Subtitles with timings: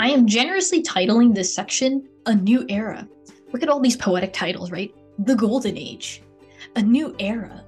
[0.00, 3.08] I am generously titling this section A New Era.
[3.52, 4.94] Look at all these poetic titles, right?
[5.18, 6.22] The Golden Age,
[6.76, 7.64] A New Era.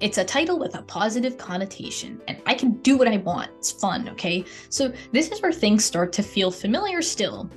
[0.00, 3.50] It's a title with a positive connotation, and I can do what I want.
[3.58, 4.46] It's fun, okay?
[4.70, 7.50] So, this is where things start to feel familiar still.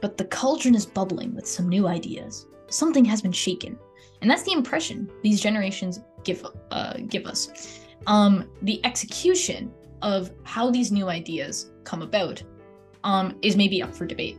[0.00, 2.48] But the cauldron is bubbling with some new ideas.
[2.68, 3.78] Something has been shaken.
[4.22, 7.80] And that's the impression these generations give uh, give us.
[8.08, 12.42] Um, the execution of how these new ideas come about
[13.04, 14.38] um, is maybe up for debate.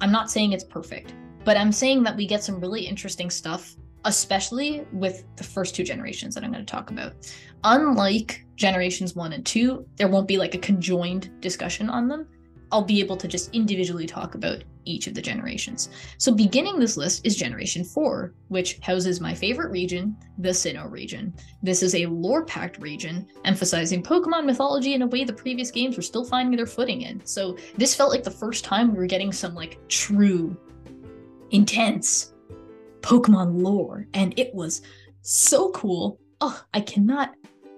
[0.00, 3.76] I'm not saying it's perfect, but I'm saying that we get some really interesting stuff,
[4.04, 7.14] especially with the first two generations that I'm going to talk about.
[7.64, 12.28] Unlike generations one and two, there won't be like a conjoined discussion on them.
[12.70, 15.90] I'll be able to just individually talk about each of the generations.
[16.16, 21.34] So, beginning this list is Generation 4, which houses my favorite region, the Sinnoh region.
[21.62, 25.96] This is a lore packed region, emphasizing Pokemon mythology in a way the previous games
[25.96, 27.24] were still finding their footing in.
[27.24, 30.56] So, this felt like the first time we were getting some like true,
[31.50, 32.34] intense
[33.00, 34.82] Pokemon lore, and it was
[35.22, 36.18] so cool.
[36.40, 37.34] Oh, I cannot.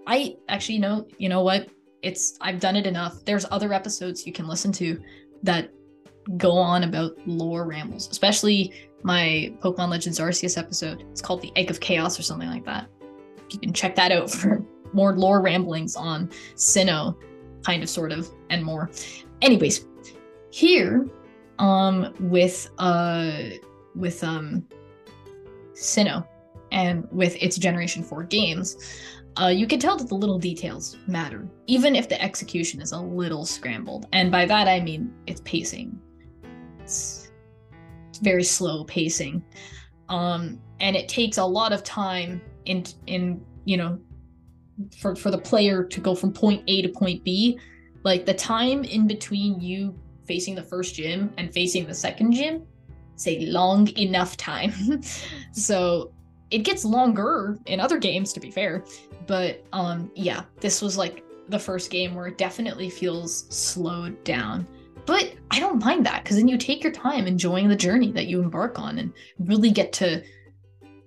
[0.06, 1.68] I actually know, you know what?
[2.02, 3.24] It's I've done it enough.
[3.24, 5.00] There's other episodes you can listen to
[5.42, 5.70] that
[6.36, 11.04] go on about lore rambles, especially my Pokemon Legends Arceus episode.
[11.10, 12.88] It's called The Egg of Chaos or something like that.
[13.50, 17.16] You can check that out for more lore ramblings on Sinnoh,
[17.64, 18.90] kind of, sort of, and more.
[19.42, 19.86] Anyways,
[20.50, 21.08] here,
[21.58, 23.50] um, with uh,
[23.94, 24.66] with um,
[25.74, 26.26] Sinnoh,
[26.72, 28.76] and with its Generation Four games,
[29.40, 33.00] uh, you can tell that the little details matter, even if the execution is a
[33.00, 34.06] little scrambled.
[34.12, 35.98] And by that I mean its pacing.
[36.90, 37.26] It's,
[38.22, 39.42] very slow pacing,
[40.10, 43.98] um, and it takes a lot of time in in you know
[44.98, 47.58] for for the player to go from point A to point B.
[48.02, 52.66] Like the time in between you facing the first gym and facing the second gym,
[53.16, 55.02] say long enough time.
[55.52, 56.12] so
[56.50, 58.84] it gets longer in other games to be fair
[59.26, 64.66] but um yeah this was like the first game where it definitely feels slowed down
[65.06, 68.26] but i don't mind that because then you take your time enjoying the journey that
[68.26, 70.22] you embark on and really get to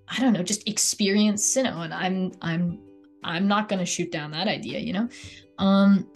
[0.09, 2.79] i don't know just experience sinnoh and i'm i'm
[3.23, 5.07] i'm not to shoot down that idea you know
[5.59, 6.07] um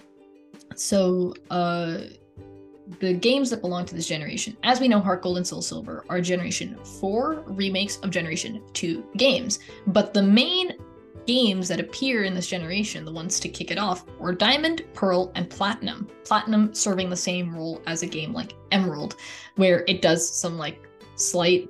[0.75, 1.99] so uh
[2.99, 4.55] the games that belong to this generation.
[4.63, 9.03] As we know, Heart Gold and Soul Silver are Generation 4 remakes of Generation 2
[9.17, 9.59] games.
[9.87, 10.73] But the main
[11.27, 15.31] games that appear in this generation, the ones to kick it off, were Diamond, Pearl,
[15.35, 16.07] and Platinum.
[16.23, 19.17] Platinum serving the same role as a game like Emerald,
[19.57, 21.69] where it does some like slight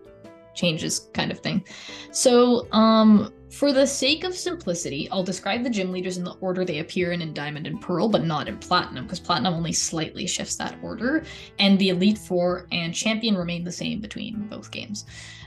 [0.55, 1.65] changes kind of thing.
[2.11, 6.65] So, um, for the sake of simplicity, I'll describe the gym leaders in the order
[6.65, 10.27] they appear in in Diamond and Pearl, but not in Platinum, because Platinum only slightly
[10.27, 11.23] shifts that order,
[11.57, 15.05] and the Elite Four and Champion remain the same between both games.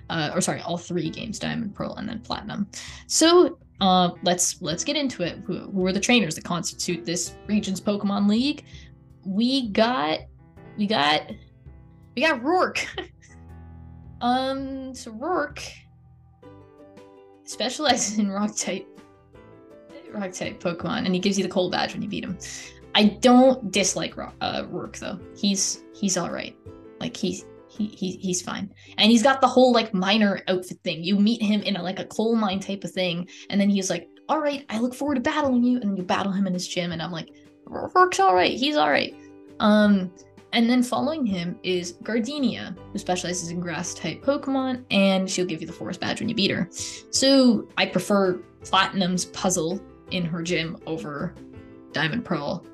[0.09, 2.66] Uh, or sorry, all three games, Diamond, Pearl, and then Platinum.
[3.06, 5.39] So uh, let's let's get into it.
[5.47, 8.65] Who, who are the trainers that constitute this region's Pokemon League?
[9.25, 10.21] We got
[10.77, 11.23] we got
[12.15, 12.85] we got Roark.
[14.21, 15.61] um, so Roark
[17.45, 18.87] specializes in rock type
[20.12, 22.39] rock type Pokemon, and he gives you the coal badge when you beat him.
[22.95, 25.19] I don't dislike uh, Roark though.
[25.37, 26.57] He's he's all right.
[27.01, 27.47] Like he's
[27.81, 31.03] he, he he's fine, and he's got the whole like miner outfit thing.
[31.03, 33.91] You meet him in a, like a coal mine type of thing, and then he's
[33.91, 36.69] like, "All right, I look forward to battling you," and you battle him in his
[36.69, 37.31] gym, and I'm like,
[37.67, 38.57] "Roark's all right.
[38.57, 39.15] He's all right."
[39.61, 40.11] Um,
[40.53, 45.61] and then following him is Gardenia, who specializes in grass type Pokemon, and she'll give
[45.61, 46.69] you the forest badge when you beat her.
[47.11, 49.81] So I prefer Platinum's puzzle
[50.11, 51.35] in her gym over
[51.93, 52.65] Diamond Pearl,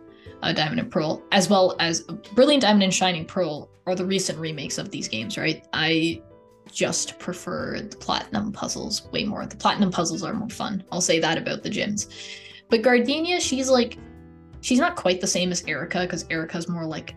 [0.42, 2.02] uh, Diamond and Pearl, as well as
[2.34, 5.66] Brilliant Diamond and Shining Pearl are the recent remakes of these games, right?
[5.72, 6.22] I
[6.72, 9.46] just prefer the Platinum puzzles way more.
[9.46, 10.84] The Platinum puzzles are more fun.
[10.90, 12.08] I'll say that about the gyms.
[12.68, 13.98] But Gardenia, she's like,
[14.60, 17.14] she's not quite the same as Erica because Erica's more like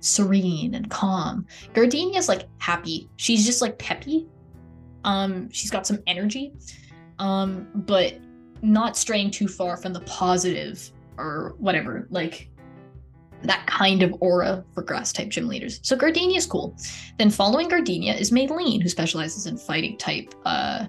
[0.00, 1.46] serene and calm.
[1.72, 3.08] Gardenia's like happy.
[3.16, 4.26] She's just like peppy.
[5.04, 6.52] Um, she's got some energy.
[7.20, 8.18] Um, but
[8.62, 12.50] not straying too far from the positive or whatever, like
[13.42, 15.80] that kind of aura for grass type gym leaders.
[15.82, 16.76] So Gardenia is cool.
[17.18, 20.86] Then following Gardenia is Maylene, who specializes in fighting type uh,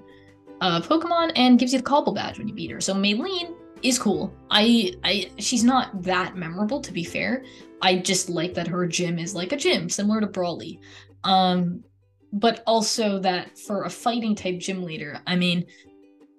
[0.61, 2.81] uh, Pokemon and gives you the Cobble badge when you beat her.
[2.81, 3.53] So Maylene
[3.83, 4.33] is cool.
[4.49, 7.43] I I she's not that memorable to be fair,
[7.81, 10.79] I just like that her gym is like a gym, similar to Brawly.
[11.23, 11.83] Um,
[12.33, 15.65] but also that for a fighting type gym leader, I mean,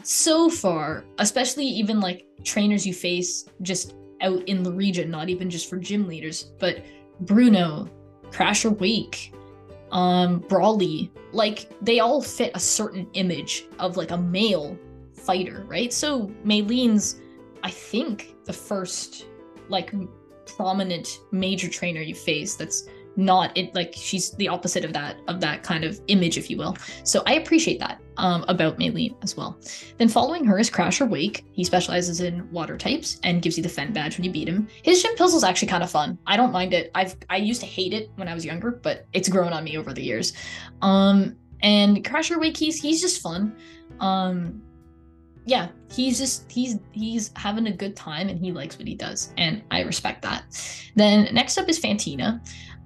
[0.03, 5.50] so far, especially even like trainers you face just out in the region, not even
[5.50, 6.84] just for gym leaders, but
[7.20, 7.88] Bruno,
[8.31, 9.32] Crasher Wake,
[9.93, 14.78] um, Brawly, like they all fit a certain image of like a male
[15.14, 15.93] fighter, right?
[15.93, 17.20] So Maylene's,
[17.62, 19.26] I think, the first
[19.69, 19.93] like
[20.46, 25.41] prominent major trainer you face that's not it like she's the opposite of that of
[25.41, 26.77] that kind of image if you will.
[27.05, 29.59] So i appreciate that um, about Maylene as well.
[29.99, 31.45] Then following her is crasher wake.
[31.53, 34.69] He specializes in water types and gives you the fen badge when you beat him.
[34.83, 36.19] His gym puzzle is actually kind of fun.
[36.27, 36.91] I don't mind it.
[36.95, 39.77] I've i used to hate it when i was younger but it's grown on me
[39.77, 40.33] over the years.
[40.83, 43.56] Um and crasher wake he's he's just fun.
[44.01, 44.63] Um
[45.47, 49.33] yeah, he's just he's he's having a good time and he likes what he does,
[49.37, 50.45] and I respect that.
[50.95, 52.41] Then next up is Fantina,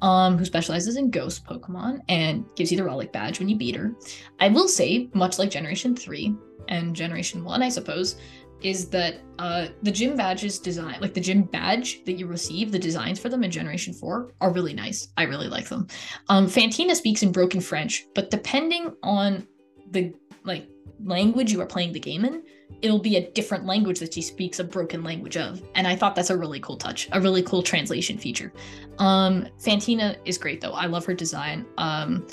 [0.04, 3.74] um, who specializes in ghost Pokemon and gives you the relic badge when you beat
[3.74, 3.94] her.
[4.38, 6.36] I will say, much like Generation Three
[6.68, 8.16] and Generation One, I suppose,
[8.60, 12.78] is that uh, the gym badges design, like the gym badge that you receive, the
[12.78, 15.08] designs for them in Generation 4 are really nice.
[15.16, 15.86] I really like them.
[16.28, 19.48] Um, Fantina speaks in broken French, but depending on
[19.90, 20.14] the
[20.44, 20.68] like
[21.04, 22.42] language you are playing the game in,
[22.82, 25.62] it'll be a different language that she speaks a broken language of.
[25.74, 28.52] And I thought that's a really cool touch, a really cool translation feature.
[28.98, 30.72] Um, Fantina is great though.
[30.72, 31.66] I love her design.
[31.78, 32.26] Um,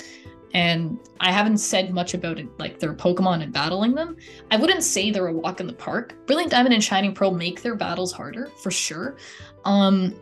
[0.54, 4.16] and I haven't said much about it, like their Pokemon and battling them.
[4.50, 6.14] I wouldn't say they're a walk in the park.
[6.26, 9.16] Brilliant Diamond and Shining Pearl make their battles harder for sure.
[9.64, 10.14] Um,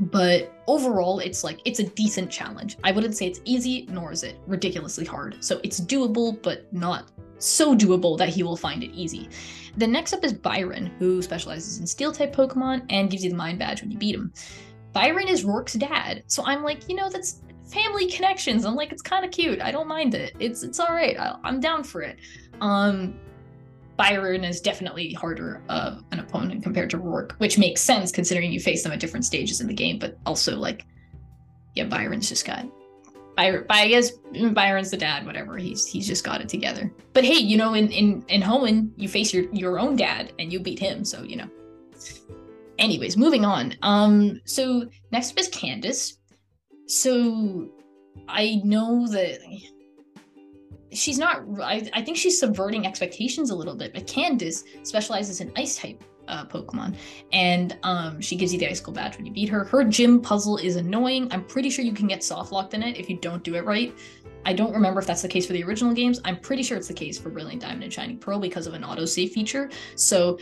[0.00, 4.22] but overall it's like it's a decent challenge i wouldn't say it's easy nor is
[4.22, 7.10] it ridiculously hard so it's doable but not
[7.42, 9.28] so doable that he will find it easy.
[9.76, 13.36] The next up is byron who specializes in steel type pokemon and gives you the
[13.36, 14.32] mine badge when you beat him.
[14.92, 18.66] Byron is roark's dad so i'm like you know that's family connections.
[18.66, 19.62] I'm like it's kind of cute.
[19.62, 20.34] I don't mind it.
[20.38, 21.18] It's it's all right.
[21.18, 22.18] I, i'm down for it.
[22.60, 23.18] Um
[23.96, 28.58] Byron is definitely harder of an opponent compared to Roark, which makes sense considering you
[28.58, 29.98] face them at different stages in the game.
[29.98, 30.86] But also, like,
[31.74, 32.66] yeah, Byron's just got.
[33.36, 34.12] Byron, I guess
[34.52, 35.24] Byron's the dad.
[35.24, 36.92] Whatever, he's he's just got it together.
[37.12, 40.52] But hey, you know, in in in Hoenn, you face your your own dad and
[40.52, 41.48] you beat him, so you know.
[42.78, 43.74] Anyways, moving on.
[43.82, 46.18] Um, so next up is Candace.
[46.86, 47.68] So
[48.28, 49.38] I know that
[50.92, 55.50] she's not I, I, think she's subverting expectations a little bit but candace specializes in
[55.56, 56.96] ice type uh, pokemon.
[57.32, 59.64] And um, she gives you the icicle badge when you beat her.
[59.64, 61.28] Her gym puzzle is annoying.
[61.30, 63.64] I'm pretty sure you can get soft locked in it if you don't do it
[63.64, 63.96] right.
[64.44, 66.20] I don't remember if that's the case for the original games.
[66.24, 68.82] I'm pretty sure it's the case for brilliant diamond and shining pearl because of an
[68.82, 69.70] autosave feature.
[69.94, 70.38] So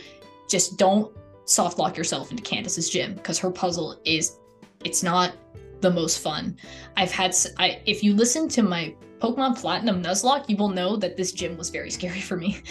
[0.49, 4.37] just don't soft lock yourself into candace's gym because her puzzle is
[4.83, 5.33] it's not
[5.81, 6.55] the most fun
[6.97, 11.15] i've had I, if you listen to my Pokemon Platinum Nuzlocke, you will know that
[11.15, 12.61] this gym was very scary for me.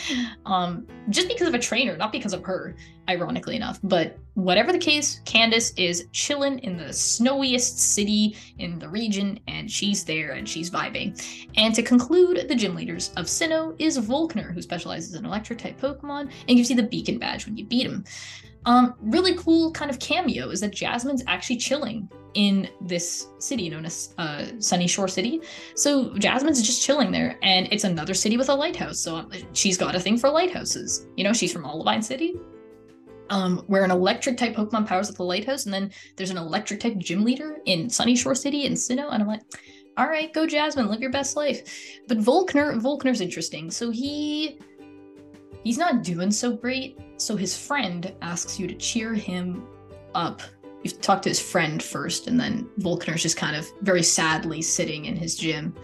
[0.47, 2.75] Um, just because of a trainer, not because of her,
[3.09, 3.79] ironically enough.
[3.85, 9.71] But whatever the case, Candace is chilling in the snowiest city in the region, and
[9.71, 11.21] she's there and she's vibing.
[11.57, 15.81] And to conclude, the gym leaders of Sinnoh is Volkner, who specializes in electric type
[15.81, 18.05] Pokemon and gives you the beacon badge when you beat him.
[18.67, 23.85] Um, really cool kind of cameo is that Jasmine's actually chilling in this city known
[23.87, 25.41] as uh, Sunyshore City.
[25.75, 29.01] So Jasmine's just chilling there, and it's another city with a lighthouse.
[29.01, 31.07] So um, she's got a thing for lighthouses.
[31.17, 32.37] You know, she's from Olivine City,
[33.31, 36.81] um, where an electric type Pokemon powers at the lighthouse, and then there's an electric
[36.81, 39.43] type gym leader in Sunyshore City in Sinnoh, and I'm like,
[39.97, 41.89] all right, go Jasmine, live your best life.
[42.09, 43.71] But Volkner, Volkner's interesting.
[43.71, 44.59] So he
[45.65, 46.99] he's not doing so great.
[47.21, 49.67] So his friend asks you to cheer him
[50.15, 50.41] up.
[50.83, 55.05] You talk to his friend first, and then Volkner's just kind of very sadly sitting
[55.05, 55.75] in his gym.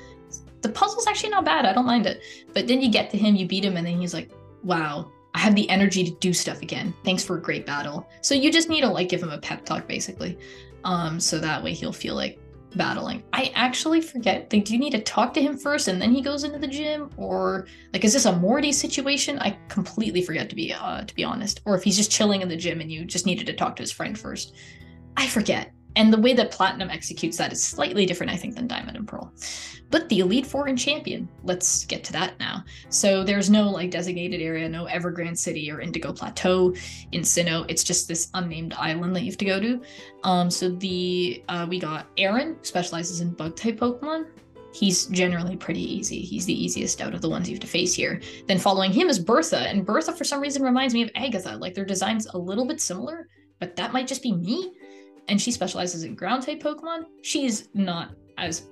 [0.62, 1.66] The puzzle's actually not bad.
[1.66, 2.22] I don't mind it.
[2.54, 4.30] But then you get to him, you beat him, and then he's like,
[4.62, 6.94] wow, I have the energy to do stuff again.
[7.04, 8.08] Thanks for a great battle.
[8.22, 10.38] So you just need to like give him a pep talk basically.
[10.84, 12.40] Um, so that way he'll feel like
[12.76, 13.22] battling.
[13.32, 14.52] I actually forget.
[14.52, 16.66] Like, do you need to talk to him first and then he goes into the
[16.66, 19.38] gym, or like, is this a Morty situation?
[19.38, 21.60] I completely forget to be uh, to be honest.
[21.64, 23.82] Or if he's just chilling in the gym and you just needed to talk to
[23.82, 24.54] his friend first,
[25.16, 25.72] I forget.
[25.96, 29.08] And the way that Platinum executes that is slightly different, I think, than Diamond and
[29.08, 29.32] Pearl.
[29.90, 32.64] But the Elite Four and Champion, let's get to that now.
[32.88, 36.74] So there's no like designated area, no Evergrande City or Indigo Plateau
[37.12, 37.64] in Sinnoh.
[37.68, 39.80] It's just this unnamed island that you have to go to.
[40.24, 44.26] Um, so the uh, we got Aaron, specializes in bug type Pokemon.
[44.74, 46.20] He's generally pretty easy.
[46.20, 48.20] He's the easiest out of the ones you have to face here.
[48.46, 51.56] Then following him is Bertha, and Bertha for some reason reminds me of Agatha.
[51.56, 53.28] Like their designs a little bit similar,
[53.60, 54.72] but that might just be me
[55.28, 57.06] and she specializes in ground type Pokemon.
[57.22, 58.68] She's not as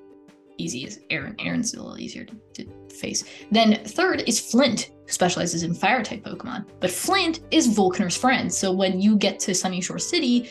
[0.59, 1.35] easy as Aaron.
[1.39, 3.25] Aaron's a little easier to, to face.
[3.51, 6.67] Then third is Flint, who specializes in fire type Pokemon.
[6.81, 8.53] But Flint is Volkner's friend.
[8.53, 10.51] So when you get to Sunyshore City,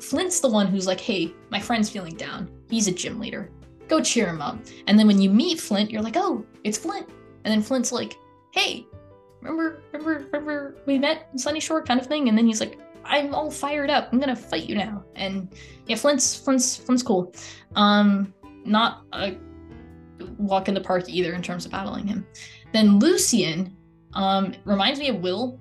[0.00, 2.50] Flint's the one who's like, hey, my friend's feeling down.
[2.68, 3.50] He's a gym leader.
[3.88, 4.58] Go cheer him up.
[4.86, 7.08] And then when you meet Flint, you're like, oh, it's Flint.
[7.44, 8.16] And then Flint's like,
[8.52, 8.86] hey,
[9.40, 12.28] remember, remember, remember we met in Sunyshore kind of thing?
[12.28, 14.08] And then he's like, I'm all fired up.
[14.12, 15.04] I'm gonna fight you now.
[15.14, 15.52] And
[15.86, 17.34] yeah, Flint's Flint's Flint's cool.
[17.76, 18.32] Um,
[18.64, 19.36] not a
[20.38, 22.26] walk in the park either in terms of battling him.
[22.72, 23.76] Then Lucian
[24.14, 25.60] um reminds me of Will,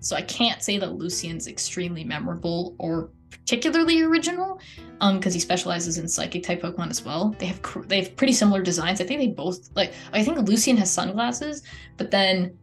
[0.00, 4.60] so I can't say that Lucian's extremely memorable or particularly original
[5.00, 8.32] um because he specializes in psychic type pokemon as well they have they have pretty
[8.32, 11.62] similar designs i think they both like i think lucian has sunglasses
[11.96, 12.56] but then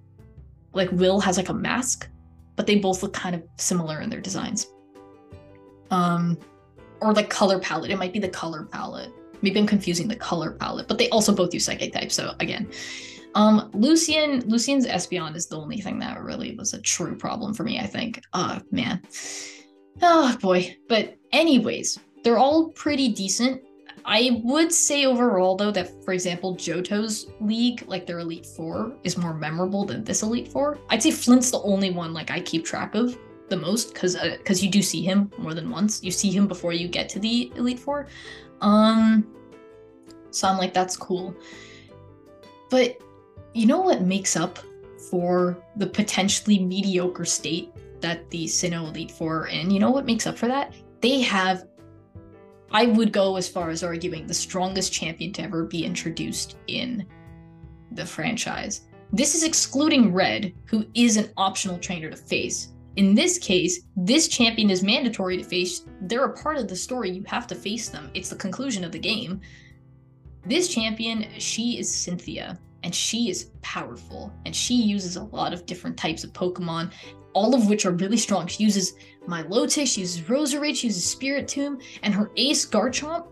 [0.73, 2.09] like will has like a mask
[2.62, 4.68] but they both look kind of similar in their designs.
[5.89, 6.38] Um
[7.00, 7.89] or like color palette.
[7.89, 9.12] It might be the color palette.
[9.41, 12.70] Maybe i'm confusing the color palette but they also both use psychic type so again.
[13.34, 17.63] Um lucian lucian's espeon is the only thing that really was a true problem for
[17.63, 18.22] me i think.
[18.34, 19.01] Oh man.
[20.03, 20.77] Oh boy.
[20.88, 23.63] But anyways, they're all pretty decent.
[24.05, 29.17] I would say overall though that for example Johto's league, like their Elite Four, is
[29.17, 30.77] more memorable than this Elite Four.
[30.89, 33.17] I'd say Flint's the only one like I keep track of
[33.50, 36.03] the most because because uh, you do see him more than once.
[36.03, 38.08] You see him before you get to the Elite Four.
[38.62, 39.27] Um,
[40.31, 41.36] so I'm like that's cool.
[42.70, 43.00] But
[43.53, 44.60] you know what makes up
[45.10, 49.72] for the potentially mediocre state that the Sinnoh Elite Four are in.
[49.72, 50.74] You know what makes up for that?
[51.01, 51.67] They have,
[52.73, 57.05] I would go as far as arguing, the strongest champion to ever be introduced in
[57.91, 58.87] the franchise.
[59.11, 62.69] This is excluding Red, who is an optional trainer to face.
[62.95, 65.85] In this case, this champion is mandatory to face.
[66.01, 67.11] They're a part of the story.
[67.11, 68.09] You have to face them.
[68.13, 69.41] It's the conclusion of the game.
[70.45, 75.65] This champion, she is Cynthia, and she is powerful, and she uses a lot of
[75.65, 76.91] different types of Pokemon
[77.33, 78.47] all of which are really strong.
[78.47, 78.93] She uses
[79.27, 83.27] Milotic, uses Roserade, she uses Spiritomb, and her ace Garchomp,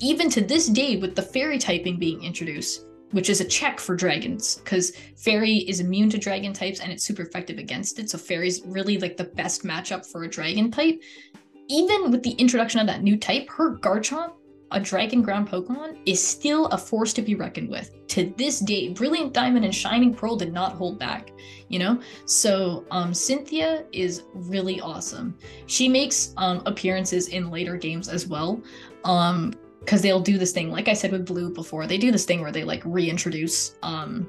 [0.00, 3.94] even to this day with the fairy typing being introduced, which is a check for
[3.94, 8.10] dragons, because fairy is immune to dragon types and it's super effective against it.
[8.10, 11.00] So fairy's really like the best matchup for a dragon type.
[11.68, 14.34] Even with the introduction of that new type, her Garchomp
[14.72, 18.06] a dragon ground Pokemon is still a force to be reckoned with.
[18.08, 21.30] To this day, Brilliant Diamond and Shining Pearl did not hold back,
[21.68, 22.00] you know?
[22.26, 25.38] So um, Cynthia is really awesome.
[25.66, 28.62] She makes um, appearances in later games as well.
[29.04, 32.24] Um, because they'll do this thing, like I said with Blue before, they do this
[32.24, 34.28] thing where they like reintroduce um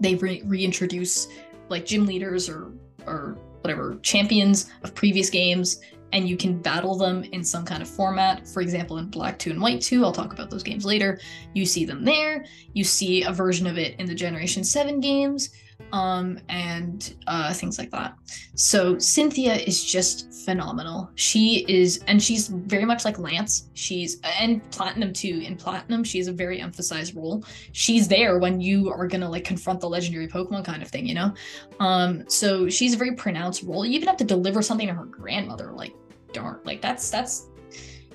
[0.00, 1.28] they re- reintroduce
[1.68, 2.72] like gym leaders or
[3.06, 5.80] or whatever champions of previous games
[6.12, 8.48] and you can battle them in some kind of format.
[8.48, 11.20] For example, in Black 2 and White 2, I'll talk about those games later.
[11.54, 12.46] You see them there.
[12.72, 15.50] You see a version of it in the Generation 7 games,
[15.92, 18.14] um, and uh, things like that.
[18.54, 21.10] So Cynthia is just phenomenal.
[21.14, 23.70] She is, and she's very much like Lance.
[23.74, 25.42] She's, and Platinum too.
[25.44, 27.44] In Platinum, she she's a very emphasized role.
[27.72, 31.14] She's there when you are gonna like confront the legendary Pokemon kind of thing, you
[31.14, 31.32] know?
[31.78, 33.86] Um, so she's a very pronounced role.
[33.86, 35.94] You even have to deliver something to her grandmother, like
[36.32, 37.48] darn like that's that's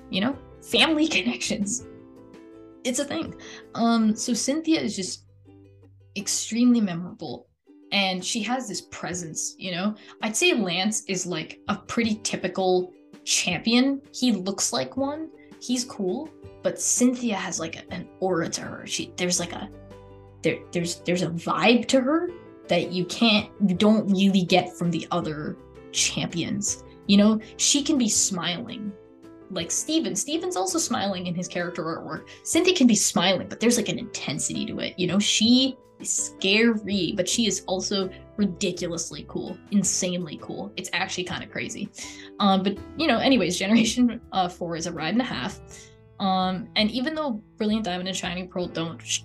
[0.09, 1.85] you know family connections
[2.83, 3.33] it's a thing
[3.75, 5.25] um so cynthia is just
[6.15, 7.47] extremely memorable
[7.93, 9.95] and she has this presence you know?
[10.21, 12.91] I'd say lance is like a pretty typical
[13.23, 14.01] champion.
[14.13, 15.29] He looks like one.
[15.61, 16.29] He's cool.
[16.61, 18.85] But cynthia has like an aura to her.
[18.85, 19.69] She there's like a
[20.41, 22.29] there there's there's a vibe to her
[22.67, 25.57] that you can't you don't really get from the other
[25.91, 26.83] champions.
[27.07, 28.91] You know, she can be smiling.
[29.53, 30.15] Like Steven.
[30.15, 32.27] Steven's also smiling in his character artwork.
[32.43, 34.97] Cynthia can be smiling, but there's like an intensity to it.
[34.97, 40.71] You know, she is scary, but she is also ridiculously cool, insanely cool.
[40.75, 41.89] It's actually kind of crazy.
[42.39, 45.59] Um, but you know, anyways, Generation uh, 4 is a ride and a half.
[46.19, 49.23] Um, and even though Brilliant Diamond and Shining Pearl don't, sh-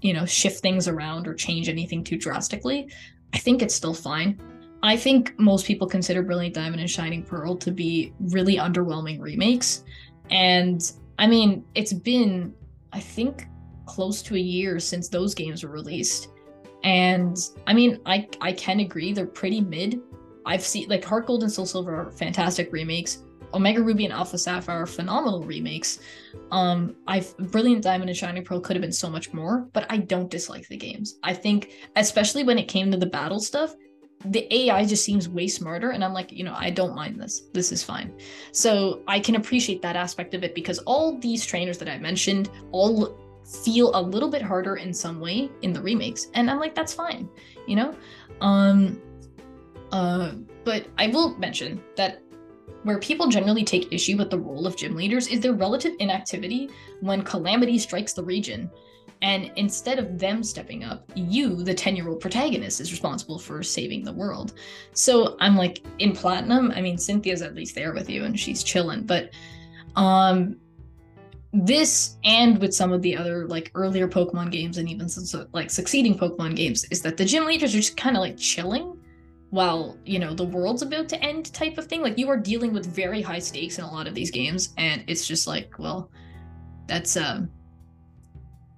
[0.00, 2.88] you know, shift things around or change anything too drastically,
[3.32, 4.38] I think it's still fine.
[4.84, 9.82] I think most people consider Brilliant Diamond and Shining Pearl to be really underwhelming remakes.
[10.30, 12.54] And I mean, it's been,
[12.92, 13.46] I think,
[13.86, 16.28] close to a year since those games were released.
[16.82, 17.34] And
[17.66, 20.02] I mean, I I can agree they're pretty mid.
[20.44, 23.22] I've seen like Heart Gold and Soul Silver are fantastic remakes.
[23.54, 26.00] Omega Ruby and Alpha Sapphire are phenomenal remakes.
[26.50, 29.96] Um, I've Brilliant Diamond and Shining Pearl could have been so much more, but I
[29.96, 31.18] don't dislike the games.
[31.22, 33.74] I think, especially when it came to the battle stuff,
[34.24, 35.90] the AI just seems way smarter.
[35.90, 37.42] And I'm like, you know, I don't mind this.
[37.52, 38.12] This is fine.
[38.52, 42.50] So I can appreciate that aspect of it because all these trainers that I mentioned
[42.72, 46.28] all feel a little bit harder in some way in the remakes.
[46.34, 47.28] And I'm like, that's fine,
[47.66, 47.94] you know?
[48.40, 49.00] Um
[49.92, 50.32] uh
[50.64, 52.22] but I will mention that
[52.84, 56.70] where people generally take issue with the role of gym leaders is their relative inactivity
[57.00, 58.70] when calamity strikes the region.
[59.24, 63.62] And instead of them stepping up, you, the 10 year old protagonist, is responsible for
[63.62, 64.52] saving the world.
[64.92, 68.62] So I'm like, in Platinum, I mean, Cynthia's at least there with you and she's
[68.62, 69.04] chilling.
[69.04, 69.30] But
[69.96, 70.56] um,
[71.54, 75.70] this and with some of the other like earlier Pokemon games and even some like
[75.70, 79.00] succeeding Pokemon games is that the gym leaders are just kind of like chilling
[79.48, 82.72] while you know the world's about to end type of thing like you are dealing
[82.74, 86.10] with very high stakes in a lot of these games and it's just like well
[86.88, 87.48] that's um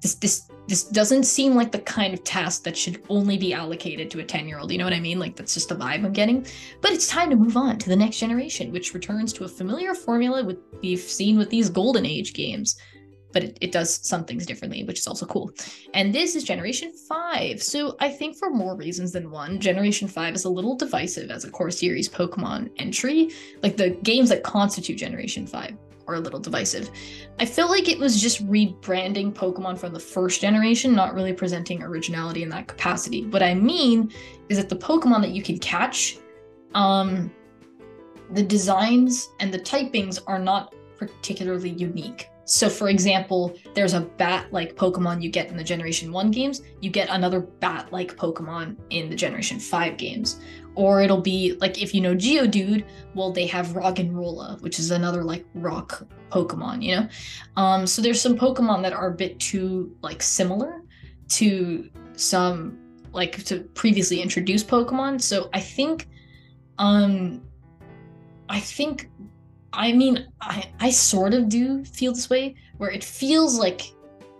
[0.06, 4.10] this this this doesn't seem like the kind of task that should only be allocated
[4.10, 6.04] to a 10 year old you know what i mean like that's just the vibe
[6.04, 6.46] i'm getting
[6.80, 9.94] but it's time to move on to the next generation which returns to a familiar
[9.94, 12.76] formula with we've seen with these golden age games
[13.32, 15.50] but it, it does some things differently, which is also cool.
[15.92, 17.62] And this is Generation 5.
[17.62, 21.44] So I think for more reasons than one, Generation 5 is a little divisive as
[21.44, 23.32] a core series Pokemon entry.
[23.62, 25.76] Like the games that constitute Generation 5
[26.08, 26.90] are a little divisive.
[27.38, 31.82] I feel like it was just rebranding Pokemon from the first generation, not really presenting
[31.82, 33.26] originality in that capacity.
[33.26, 34.12] What I mean
[34.48, 36.18] is that the Pokemon that you can catch,
[36.74, 37.30] um,
[38.32, 42.28] the designs and the typings are not particularly unique.
[42.48, 46.62] So, for example, there's a bat like Pokemon you get in the Generation 1 games,
[46.80, 50.40] you get another bat like Pokemon in the Generation 5 games.
[50.76, 55.24] Or it'll be like if you know Geodude, well, they have Roggenrola, which is another
[55.24, 57.08] like rock Pokemon, you know?
[57.56, 60.82] Um, so there's some Pokemon that are a bit too like similar
[61.30, 62.78] to some
[63.12, 65.20] like to previously introduced Pokemon.
[65.20, 66.08] So I think
[66.78, 67.42] um
[68.48, 69.10] I think
[69.72, 73.82] I mean, I, I sort of do feel this way, where it feels like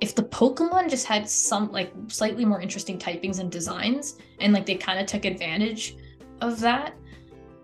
[0.00, 4.66] if the Pokemon just had some like slightly more interesting typings and designs, and like
[4.66, 5.97] they kind of took advantage
[6.40, 6.95] of that.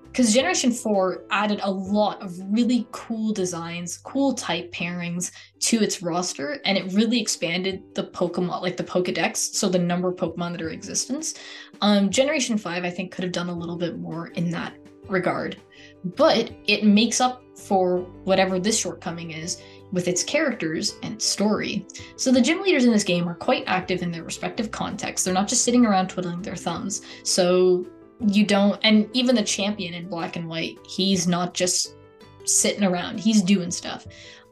[0.05, 6.03] Because Generation 4 added a lot of really cool designs, cool type pairings to its
[6.03, 10.53] roster, and it really expanded the Pokemon, like the Pokedex, so the number of Pokemon
[10.53, 11.35] that are in existence.
[11.81, 14.75] Um, Generation 5, I think, could have done a little bit more in that
[15.09, 15.57] regard
[16.05, 19.61] but it makes up for whatever this shortcoming is
[19.93, 21.87] with its characters and its story.
[22.17, 25.25] So the gym leaders in this game are quite active in their respective contexts.
[25.25, 27.03] They're not just sitting around twiddling their thumbs.
[27.25, 27.87] So
[28.27, 31.97] you don't and even the champion in black and white, he's not just
[32.45, 33.19] sitting around.
[33.21, 34.07] He's doing stuff.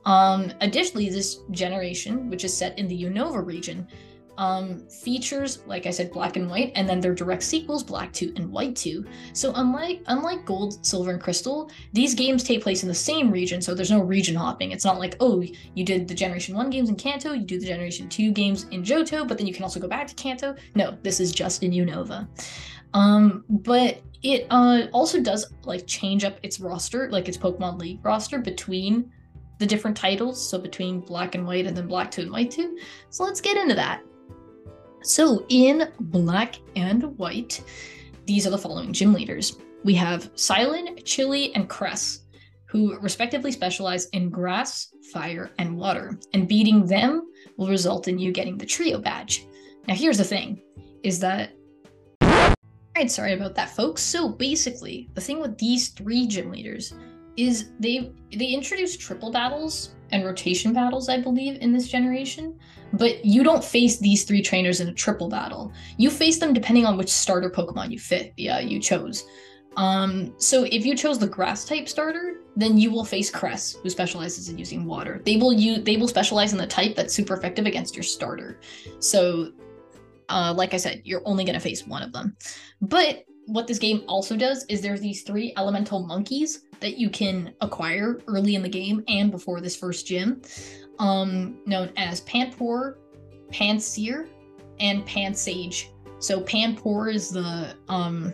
[0.05, 3.87] Um additionally, this generation, which is set in the Unova region,
[4.41, 8.33] um, features, like I said, black and white, and then their direct sequels, Black 2
[8.37, 9.05] and White 2.
[9.35, 13.61] So unlike unlike Gold, Silver, and Crystal, these games take place in the same region,
[13.61, 14.73] so there's no region hopping.
[14.73, 17.67] It's not like, oh, you did the Generation 1 games in Kanto, you do the
[17.67, 20.57] Generation 2 games in Johto, but then you can also go back to Kanto.
[20.75, 22.27] No, this is just in Unova.
[22.95, 28.01] Um, but it uh, also does like change up its roster, like its Pokemon League
[28.05, 29.11] roster between
[29.59, 32.79] the different titles, so between Black and White and then Black 2 and White 2.
[33.11, 34.03] So let's get into that.
[35.03, 37.63] So in black and white,
[38.27, 39.57] these are the following gym leaders.
[39.83, 42.21] We have Cilan, Chili, and Cress,
[42.67, 46.19] who respectively specialize in grass, fire, and water.
[46.35, 49.47] And beating them will result in you getting the trio badge.
[49.89, 50.61] Now here's the thing,
[51.03, 51.53] is that
[53.09, 54.03] Sorry about that, folks.
[54.03, 56.95] So basically, the thing with these three gym leaders
[57.37, 62.59] is they they introduced triple battles and rotation battles, I believe, in this generation.
[62.93, 65.73] But you don't face these three trainers in a triple battle.
[65.97, 68.33] You face them depending on which starter Pokemon you fit.
[68.37, 69.25] Yeah, you chose.
[69.77, 73.89] Um, so if you chose the grass type starter, then you will face Cress, who
[73.89, 75.23] specializes in using water.
[75.25, 78.59] They will use they will specialize in the type that's super effective against your starter.
[78.99, 79.53] So
[80.31, 82.37] uh, like I said, you're only gonna face one of them.
[82.81, 87.53] But what this game also does is there's these three elemental monkeys that you can
[87.61, 90.41] acquire early in the game and before this first gym,
[90.99, 92.99] um, known as Panpour,
[93.53, 94.29] Pansear,
[94.79, 95.91] and Pansage.
[96.21, 98.33] So Panpour is the um,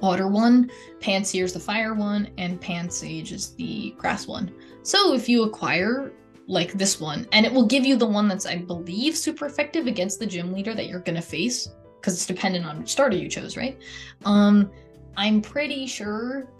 [0.00, 4.52] water one, Pansear is the fire one, and Pansage is the grass one.
[4.82, 6.12] So if you acquire
[6.50, 9.86] like this one, and it will give you the one that's, I believe, super effective
[9.86, 13.28] against the gym leader that you're gonna face, because it's dependent on which starter you
[13.28, 13.78] chose, right?
[14.24, 14.70] Um,
[15.16, 16.50] I'm pretty sure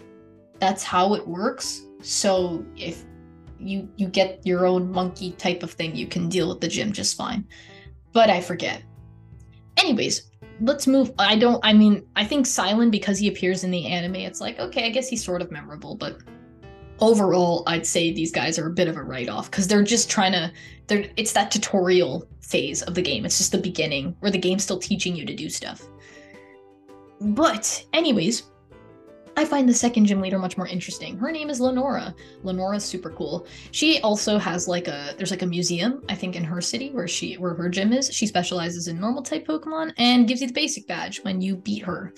[0.61, 1.83] that's how it works.
[2.03, 3.05] So if
[3.59, 6.93] you you get your own monkey type of thing, you can deal with the gym
[6.93, 7.45] just fine.
[8.13, 8.83] But I forget.
[9.77, 11.13] Anyways, let's move.
[11.19, 11.61] I don't.
[11.65, 14.17] I mean, I think Cilan because he appears in the anime.
[14.17, 16.21] It's like okay, I guess he's sort of memorable, but
[17.01, 20.11] overall, I'd say these guys are a bit of a write off because they're just
[20.11, 20.53] trying to.
[20.87, 21.07] They're.
[21.17, 23.25] It's that tutorial phase of the game.
[23.25, 25.87] It's just the beginning where the game's still teaching you to do stuff.
[27.21, 28.51] But anyways,
[29.37, 31.17] I find the second gym leader much more interesting.
[31.17, 32.15] Her name is Lenora.
[32.43, 33.47] Lenora's super cool.
[33.71, 37.09] She also has like a there's like a museum, I think, in her city where
[37.09, 38.13] she where her gym is.
[38.13, 41.85] She specializes in normal type Pokemon and gives you the basic badge when you beat
[41.85, 42.13] her.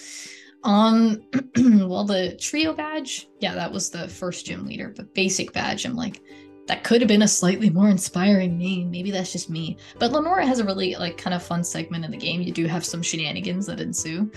[0.64, 1.22] Um
[1.56, 5.96] well the trio badge, yeah, that was the first gym leader, but basic badge, I'm
[5.96, 6.22] like,
[6.66, 8.90] that could have been a slightly more inspiring name.
[8.90, 9.76] Maybe that's just me.
[9.98, 12.40] But Lenora has a really like kind of fun segment in the game.
[12.40, 14.30] You do have some shenanigans that ensue.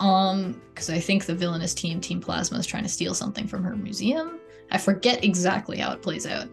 [0.00, 3.62] Um, because I think the villainous team, Team Plasma, is trying to steal something from
[3.62, 4.40] her museum.
[4.70, 6.48] I forget exactly how it plays out.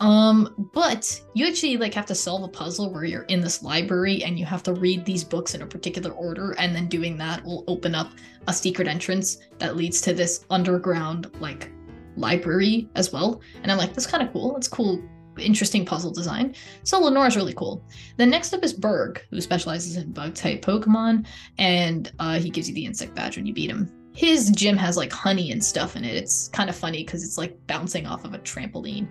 [0.00, 4.24] Um, but you actually like have to solve a puzzle where you're in this library
[4.24, 7.44] and you have to read these books in a particular order, and then doing that
[7.44, 8.10] will open up
[8.48, 11.70] a secret entrance that leads to this underground like
[12.16, 13.40] library as well.
[13.62, 14.56] And I'm like, that's kind of cool.
[14.56, 15.02] It's cool,
[15.38, 16.54] interesting puzzle design.
[16.82, 17.84] So Lenora's really cool.
[18.16, 21.26] Then next up is Burgh, who specializes in bug type Pokemon,
[21.58, 23.90] and uh, he gives you the insect badge when you beat him.
[24.12, 26.16] His gym has like honey and stuff in it.
[26.16, 29.08] It's kind of funny because it's like bouncing off of a trampoline,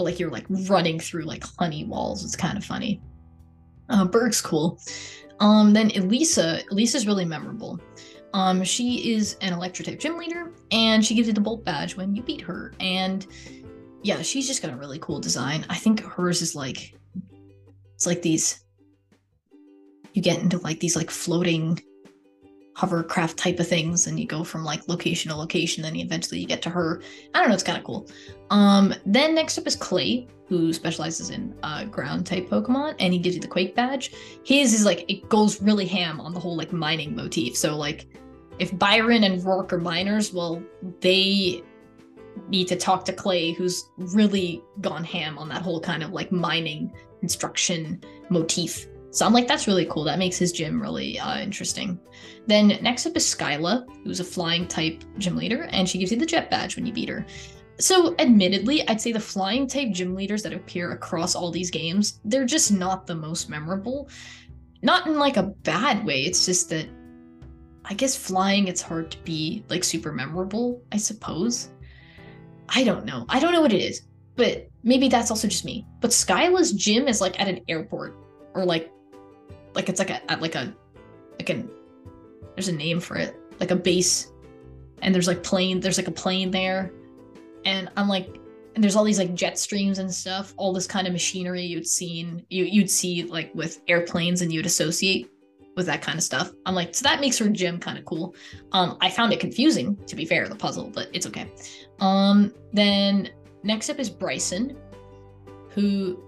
[0.00, 2.24] but like you're like running through like honey walls.
[2.24, 3.02] It's kind of funny.
[3.90, 4.80] Uh, Burgh's cool.
[5.40, 7.78] Um, then Elesa, Elesa's really memorable.
[8.32, 11.96] Um, she is an electro type gym leader, and she gives you the bolt badge
[11.96, 12.72] when you beat her.
[12.80, 13.26] And
[14.02, 15.66] yeah, she's just got a really cool design.
[15.68, 16.94] I think hers is like
[17.94, 18.64] it's like these
[20.14, 21.78] you get into like these like floating
[22.74, 26.46] hovercraft type of things and you go from like location to location then eventually you
[26.46, 27.02] get to her.
[27.34, 28.08] I don't know it's kind of cool.
[28.50, 33.20] Um then next up is clay who specializes in uh, ground type pokemon and he
[33.20, 34.12] gives you the quake badge.
[34.44, 37.56] His is like it goes really ham on the whole like mining motif.
[37.56, 38.06] So like
[38.58, 40.62] if byron and roark are miners well
[41.00, 41.62] they
[42.48, 46.30] need to talk to clay who's really gone ham on that whole kind of like
[46.30, 50.04] mining construction motif so I'm like, that's really cool.
[50.04, 51.98] That makes his gym really uh, interesting.
[52.46, 56.18] Then next up is Skyla, who's a flying type gym leader, and she gives you
[56.18, 57.26] the jet badge when you beat her.
[57.78, 62.20] So, admittedly, I'd say the flying type gym leaders that appear across all these games,
[62.24, 64.08] they're just not the most memorable.
[64.82, 66.86] Not in like a bad way, it's just that
[67.84, 71.70] I guess flying it's hard to be like super memorable, I suppose.
[72.68, 73.24] I don't know.
[73.28, 74.02] I don't know what it is,
[74.36, 75.86] but maybe that's also just me.
[76.00, 78.16] But Skyla's gym is like at an airport
[78.54, 78.92] or like
[79.74, 80.74] like it's like a like a
[81.38, 81.70] like an
[82.54, 84.32] there's a name for it like a base.
[85.02, 86.92] And there's like plane there's like a plane there.
[87.64, 88.40] And i'm like
[88.74, 91.86] and there's all these like jet streams and stuff all this kind of machinery you'd
[91.86, 95.30] seen you you'd see like with airplanes and you'd associate
[95.76, 96.52] with that kind of stuff.
[96.66, 98.34] I'm like so that makes her gym kind of cool.
[98.72, 101.50] Um i found it confusing to be fair the puzzle but it's okay.
[102.00, 103.30] Um then
[103.62, 104.76] next up is brycen
[105.70, 106.22] who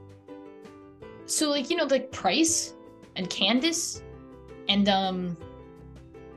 [1.26, 2.74] so like you know like Pryce
[3.16, 4.03] and Candace
[4.68, 5.37] and um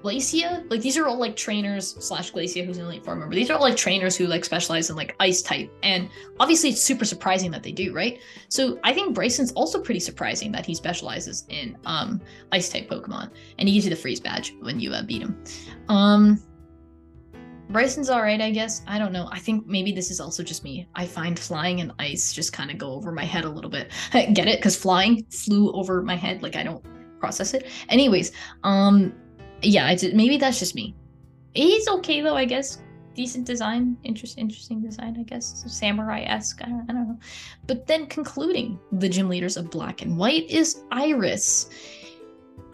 [0.04, 0.64] Glacia.
[0.70, 3.34] Like these are all like trainers slash Glacia, who's an elite four member.
[3.34, 5.72] These are all like trainers who like specialize in like ice type.
[5.82, 6.10] And
[6.40, 8.20] obviously it's super surprising that they do, right?
[8.50, 13.32] So I think Brycen's also pretty surprising that he specializes in um ice type Pokemon.
[13.58, 15.44] And he gives you the freeze badge when you uh, beat him.
[15.90, 16.40] Um
[17.69, 18.84] Brycen's all right, I guess.
[18.88, 19.28] I don't know.
[19.32, 20.88] I think maybe this is also just me.
[20.95, 23.91] I find flying and ice just kind of go over my head a little bit.
[24.12, 24.60] Get it?
[24.60, 26.43] Because flying flew over my head.
[26.43, 26.86] Like I don't
[27.19, 27.67] process it.
[27.89, 28.32] Anyways,
[28.63, 29.13] um,
[29.62, 30.95] yeah, it's, maybe that's just me.
[31.54, 32.80] He's okay though, I guess.
[33.15, 35.63] Decent design, interest, interesting design, I guess.
[35.67, 36.62] Samurai esque.
[36.62, 37.19] I, I don't know.
[37.65, 41.69] But then concluding the gym leaders of Black and White is Iris.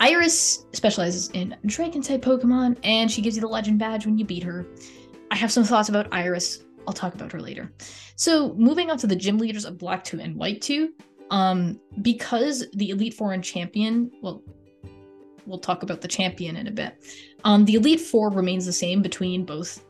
[0.02, 4.26] Iris specializes in Dragon type Pokemon, and she gives you the Legend Badge when you
[4.26, 4.66] beat her.
[5.30, 6.64] I have some thoughts about Iris.
[6.88, 7.72] I'll talk about her later.
[8.16, 10.92] So, moving on to the gym leaders of Black 2 and White 2,
[11.30, 14.42] um, because the Elite Four and Champion, well,
[15.46, 16.96] we'll talk about the champion in a bit.
[17.44, 19.86] Um, the Elite Four remains the same between both,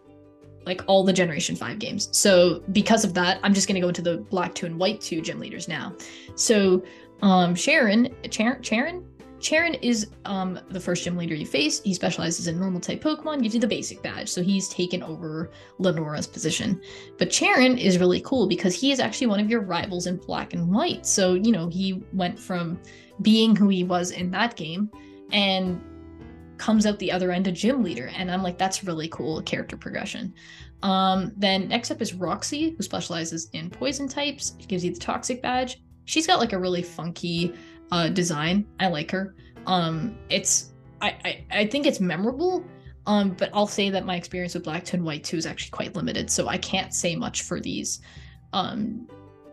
[0.65, 2.10] like all the Generation 5 games.
[2.12, 5.00] So, because of that, I'm just going to go into the Black 2 and White
[5.00, 5.95] 2 gym leaders now.
[6.36, 6.84] So,
[7.21, 9.06] um, Cheren, Char- Cheren,
[9.41, 11.82] Cheren is um, the first gym leader you face.
[11.82, 15.51] He specializes in normal type Pokemon, gives you the basic badge, so he's taken over
[15.80, 16.80] Lenora's position.
[17.17, 20.54] But Cheren is really cool because he is actually one of your rivals in black
[20.54, 21.06] and white.
[21.06, 22.80] So, you know, he went from
[23.21, 24.89] being who he was in that game
[25.32, 25.82] and
[26.58, 28.12] comes out the other end a gym leader.
[28.15, 30.34] And I'm like, that's really cool character progression.
[30.84, 34.51] Um, then next up is Roxie, who specializes in poison types.
[34.67, 35.82] gives you the toxic badge.
[36.06, 37.54] She's got like a really funky
[37.91, 38.65] uh, design.
[38.80, 39.36] I like her.
[39.67, 42.65] Um, it's I, I I think it's memorable.
[43.08, 45.71] Um, but I'll say that my experience with Black 2 and White 2 is actually
[45.71, 47.99] quite limited, so I can't say much for these
[48.54, 49.08] um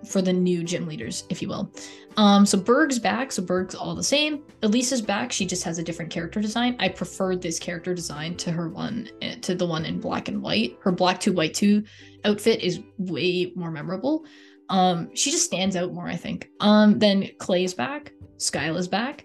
[0.07, 1.73] for the new gym leaders, if you will.
[2.17, 4.43] Um, so Burgh's back, so Burgh's all the same.
[4.63, 6.77] Elesa's back, she just has a different character design.
[6.79, 10.43] I prefer this character design to her one eh, to the one in black and
[10.43, 10.77] white.
[10.81, 11.85] Her black two white two
[12.25, 14.25] outfit is way more memorable.
[14.69, 16.51] Um, she just stands out more, I think.
[16.61, 19.25] Um, then Clay's back, Skyla's back,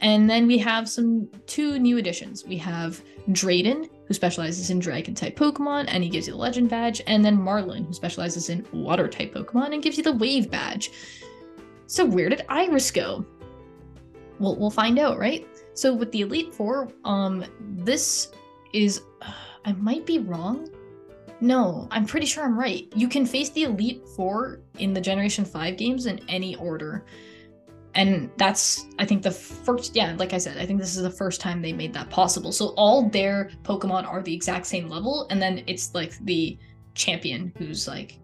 [0.00, 2.44] and then we have some two new additions.
[2.44, 6.70] We have Drayden, who specializes in dragon type Pokemon, and he gives you the legend
[6.70, 10.50] badge, and then Marlon, who specializes in water type Pokemon and gives you the wave
[10.50, 10.90] badge.
[11.86, 13.24] So where did Iris go?
[14.38, 15.46] Well, we'll find out, right?
[15.74, 18.32] So with the Elite Four, um, this
[18.72, 19.32] is, uh,
[19.64, 20.70] I might be wrong.
[21.40, 22.88] No, I'm pretty sure I'm right.
[22.96, 27.04] You can face the Elite Four in the Generation 5 games in any order.
[27.94, 31.10] And that's i think the first yeah like i said i think this is the
[31.10, 32.52] first time they made that possible.
[32.52, 36.58] So all their pokemon are the exact same level and then it's like the
[36.94, 38.18] champion who's like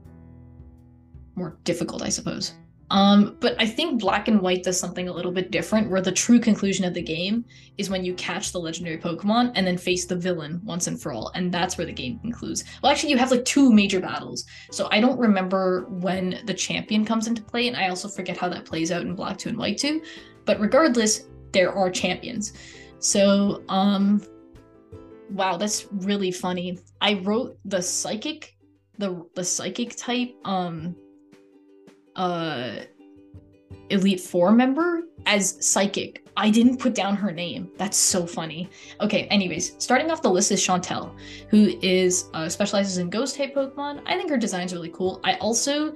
[1.35, 2.53] more difficult i suppose
[2.91, 6.13] um, but I think Black and White does something a little bit different, where the
[6.13, 7.45] true conclusion of the game
[7.79, 11.13] is when you catch the legendary Pokemon and then face the villain once and for
[11.13, 12.65] all, and that's where the game concludes.
[12.83, 17.05] Well, actually, you have like two major battles, so I don't remember when the champion
[17.05, 19.59] comes into play, and I also forget how that plays out in Black Two and
[19.59, 20.03] White Two.
[20.45, 22.53] But regardless, there are champions.
[22.99, 24.23] So, um,
[25.31, 26.79] wow, that's really funny.
[27.01, 28.57] I wrote the psychic,
[28.99, 30.97] the the psychic type, um
[32.17, 32.81] uh
[33.91, 36.27] Elite Four member as Psychic.
[36.37, 37.71] I didn't put down her name.
[37.77, 38.69] That's so funny.
[39.01, 41.15] Okay, anyways, starting off the list is Shauntal,
[41.49, 44.03] who is uh, specializes in ghost type Pokemon.
[44.07, 45.21] I think her design's really cool.
[45.23, 45.95] I also,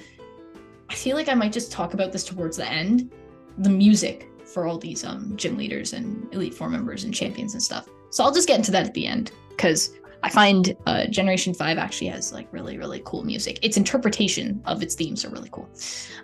[0.89, 3.11] I feel like I might just talk about this towards the end.
[3.59, 7.63] The music for all these um gym leaders and Elite Four members and champions and
[7.63, 7.89] stuff.
[8.11, 11.79] So I'll just get into that at the end because I find uh, Generation 5
[11.79, 13.59] actually has like really, really cool music.
[13.63, 15.69] Its interpretation of its themes are really cool.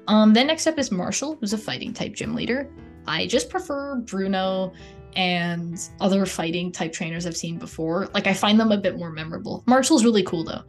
[0.08, 2.68] Um, then next up is Marshall, who's a fighting type gym leader.
[3.06, 4.72] I just prefer Bruno
[5.16, 8.08] and other fighting type trainers I've seen before.
[8.14, 9.62] Like I find them a bit more memorable.
[9.66, 10.62] Marshall's really cool though.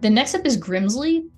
[0.00, 1.28] The next up is Grimsley.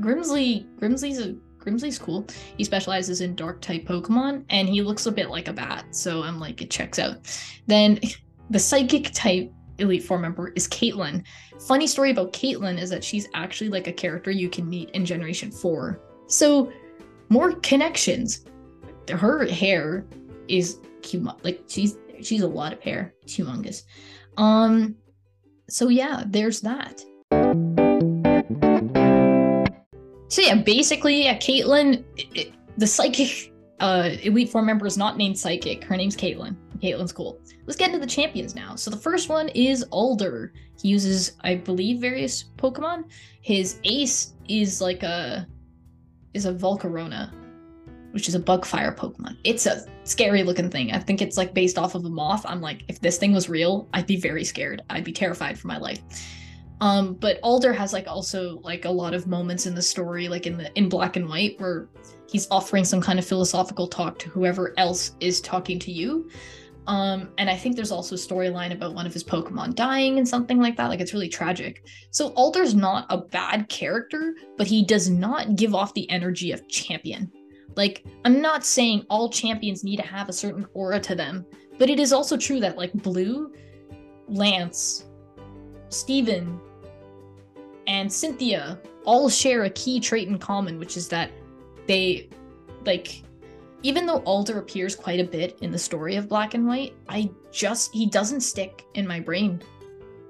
[0.00, 2.26] Grimsley, Grimsley's a Grimsley's cool.
[2.56, 6.22] He specializes in dark type Pokemon and he looks a bit like a bat, so
[6.22, 7.18] I'm like it checks out.
[7.66, 8.00] Then
[8.50, 11.24] the psychic type Elite Four member is Caitlin.
[11.66, 15.04] Funny story about Caitlin is that she's actually like a character you can meet in
[15.04, 16.00] Generation 4.
[16.26, 16.72] So,
[17.28, 18.44] more connections.
[19.08, 20.06] Her hair
[20.48, 21.44] is humongous.
[21.44, 23.14] Like she's she's a lot of hair.
[23.22, 23.82] It's humongous.
[24.36, 24.96] Um
[25.68, 27.04] so yeah, there's that.
[30.28, 35.16] So yeah, basically, yeah, Caitlin, it, it, the psychic uh, Elite Four member is not
[35.16, 35.82] named Psychic.
[35.82, 36.54] Her name's Caitlin.
[36.80, 37.40] Caitlin's cool.
[37.66, 38.74] Let's get into the champions now.
[38.74, 40.52] So the first one is Alder.
[40.80, 43.04] He uses, I believe, various Pokemon.
[43.42, 45.46] His ace is like a
[46.32, 47.32] is a Volcarona,
[48.12, 49.36] which is a bug fire Pokemon.
[49.44, 50.92] It's a scary looking thing.
[50.92, 52.44] I think it's like based off of a moth.
[52.46, 54.82] I'm like, if this thing was real, I'd be very scared.
[54.90, 56.00] I'd be terrified for my life.
[56.80, 60.46] Um, but Alder has like also like a lot of moments in the story, like
[60.46, 61.88] in the in black and white, where
[62.30, 66.30] he's offering some kind of philosophical talk to whoever else is talking to you.
[66.90, 70.26] Um, and I think there's also a storyline about one of his Pokemon dying and
[70.26, 70.88] something like that.
[70.88, 71.86] Like it's really tragic.
[72.10, 76.66] So Alder's not a bad character, but he does not give off the energy of
[76.66, 77.30] champion.
[77.76, 81.46] Like, I'm not saying all champions need to have a certain aura to them,
[81.78, 83.52] but it is also true that like Blue,
[84.26, 85.04] Lance,
[85.90, 86.60] Steven,
[87.86, 91.30] and Cynthia all share a key trait in common, which is that
[91.86, 92.28] they
[92.84, 93.22] like
[93.82, 97.30] even though Alder appears quite a bit in the story of Black and White, I
[97.50, 99.62] just he doesn't stick in my brain.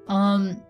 [0.09, 0.63] Um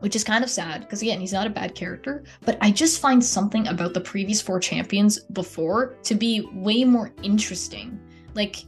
[0.00, 3.00] which is kind of sad because again, he's not a bad character, but I just
[3.00, 8.00] find something about the previous four champions before to be way more interesting.
[8.34, 8.64] Like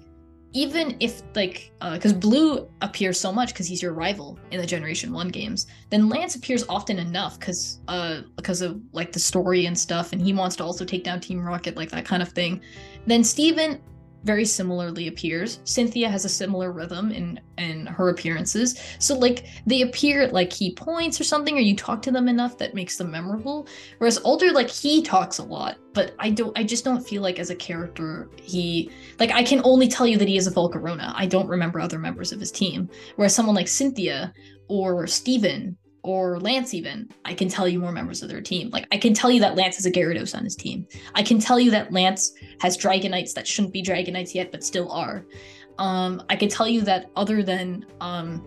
[0.54, 4.66] even if like because uh, blue appears so much because he's your rival in the
[4.66, 9.66] generation one games then lance appears often enough because uh because of like the story
[9.66, 12.28] and stuff and he wants to also take down team rocket like that kind of
[12.30, 12.60] thing.
[13.06, 13.80] Then steven
[14.24, 15.60] very similarly appears.
[15.64, 18.80] Cynthia has a similar rhythm in in her appearances.
[18.98, 22.28] So like they appear at like key points or something, or you talk to them
[22.28, 23.66] enough that makes them memorable.
[23.98, 27.38] Whereas Alder, like he talks a lot, but I don't I just don't feel like
[27.38, 31.12] as a character he like I can only tell you that he is a Volcarona.
[31.14, 32.88] I don't remember other members of his team.
[33.16, 34.32] Whereas someone like Cynthia
[34.68, 38.70] or Steven or Lance even, I can tell you more members of their team.
[38.70, 40.86] Like I can tell you that Lance has a Gyarados on his team.
[41.14, 44.90] I can tell you that Lance has Dragonites that shouldn't be Dragonites yet, but still
[44.90, 45.24] are.
[45.78, 48.46] Um, I can tell you that other than um,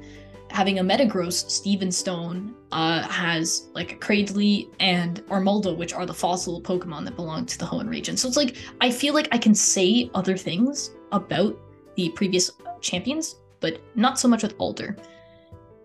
[0.52, 6.62] having a Metagross, Steven Stone uh, has like Cradily and Armaldo, which are the fossil
[6.62, 8.18] Pokemon that belong to the Hoenn region.
[8.18, 11.58] So it's like I feel like I can say other things about
[11.96, 14.98] the previous champions, but not so much with Alder.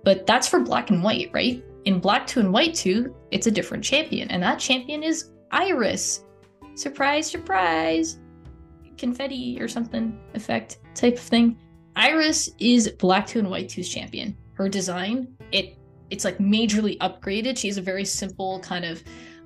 [0.05, 1.63] But that's for Black and White, right?
[1.85, 6.25] In Black 2 and White 2, it's a different champion, and that champion is Iris.
[6.75, 8.19] Surprise, surprise!
[8.97, 11.59] Confetti or something effect type of thing.
[11.97, 14.37] Iris is Black 2 and White 2's champion.
[14.55, 15.77] Her design, it
[16.11, 17.57] it's like majorly upgraded.
[17.57, 19.03] She has a very simple kind of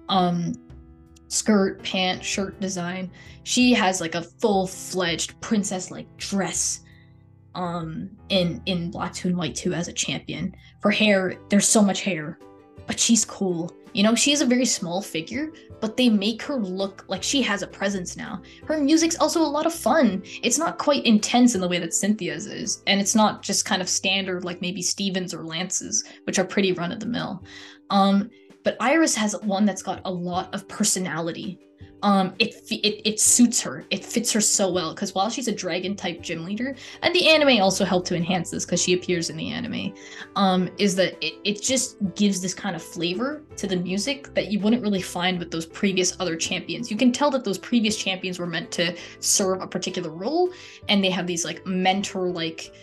[0.08, 0.54] um
[1.28, 3.10] skirt, pant, shirt design.
[3.42, 6.80] She has like a full-fledged princess like dress
[7.54, 10.54] um in in Black 2 and White 2 as a champion.
[10.80, 12.38] For hair, there's so much hair,
[12.86, 13.72] but she's cool.
[13.94, 17.42] You know, she is a very small figure, but they make her look like she
[17.42, 18.42] has a presence now.
[18.66, 20.24] Her music's also a lot of fun.
[20.42, 23.80] It's not quite intense in the way that Cynthia's is, and it's not just kind
[23.80, 27.44] of standard like maybe Steven's or Lance's, which are pretty run of the mill.
[27.90, 28.30] Um,
[28.64, 31.59] but Iris has one that's got a lot of personality.
[32.03, 33.87] Um it it, it suits her.
[33.90, 37.29] It fits her so well because while she's a dragon type gym leader and the
[37.29, 39.94] anime also helped to enhance this because she appears in the anime
[40.37, 44.50] um is that it, it just gives this kind of flavor to the music that
[44.53, 46.90] you wouldn't really find with those previous other champions.
[46.90, 50.50] You can tell that those previous champions were meant to serve a particular role
[50.90, 52.74] and they have these like mentor like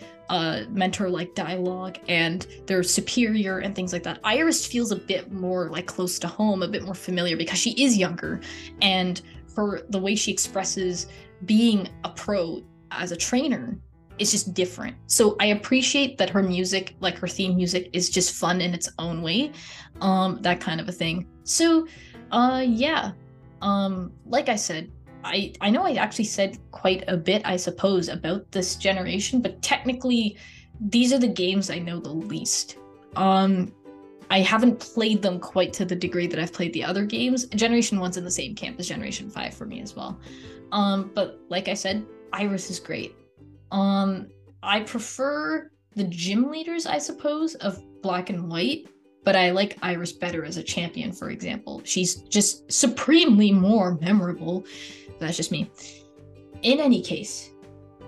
[0.70, 4.18] mentor like dialogue and they're superior and things like that.
[4.24, 7.72] Iris feels a bit more like close to home, a bit more familiar because she
[7.82, 8.40] is younger
[8.80, 9.20] and
[9.56, 11.06] her the way she expresses
[11.44, 13.78] being a pro as a trainer
[14.18, 14.96] is just different.
[15.06, 18.88] So I appreciate that her music, like her theme music, is just fun in its
[18.98, 19.52] own way.
[20.00, 21.26] Um, that kind of a thing.
[21.44, 21.86] So
[22.30, 23.12] uh yeah.
[23.60, 24.90] Um, like I said,
[25.24, 29.62] I I know I actually said quite a bit, I suppose, about this generation, but
[29.62, 30.36] technically,
[30.80, 32.78] these are the games I know the least.
[33.16, 33.72] Um,
[34.30, 37.46] I haven't played them quite to the degree that I've played the other games.
[37.46, 40.18] Generation One's in the same camp as Generation Five for me as well.
[40.72, 43.14] Um, but like I said, Iris is great.
[43.70, 44.28] Um,
[44.62, 48.88] I prefer the gym leaders, I suppose, of Black and White
[49.24, 51.80] but I like Iris better as a champion, for example.
[51.84, 54.64] She's just supremely more memorable
[55.22, 55.70] that's just me.
[56.62, 57.50] In any case,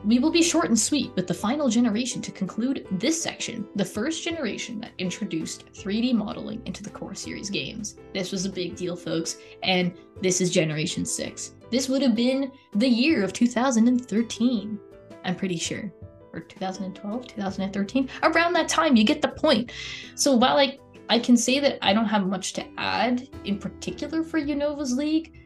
[0.04, 3.84] we will be short and sweet with the final generation to conclude this section, the
[3.84, 7.96] first generation that introduced 3D modeling into the core series games.
[8.12, 11.52] This was a big deal, folks, and this is Generation 6.
[11.70, 14.78] This would have been the year of 2013,
[15.24, 15.90] I'm pretty sure.
[16.32, 19.72] Or 2012, 2013, around that time, you get the point.
[20.16, 24.22] So while I, I can say that I don't have much to add in particular
[24.22, 25.44] for Unova's League,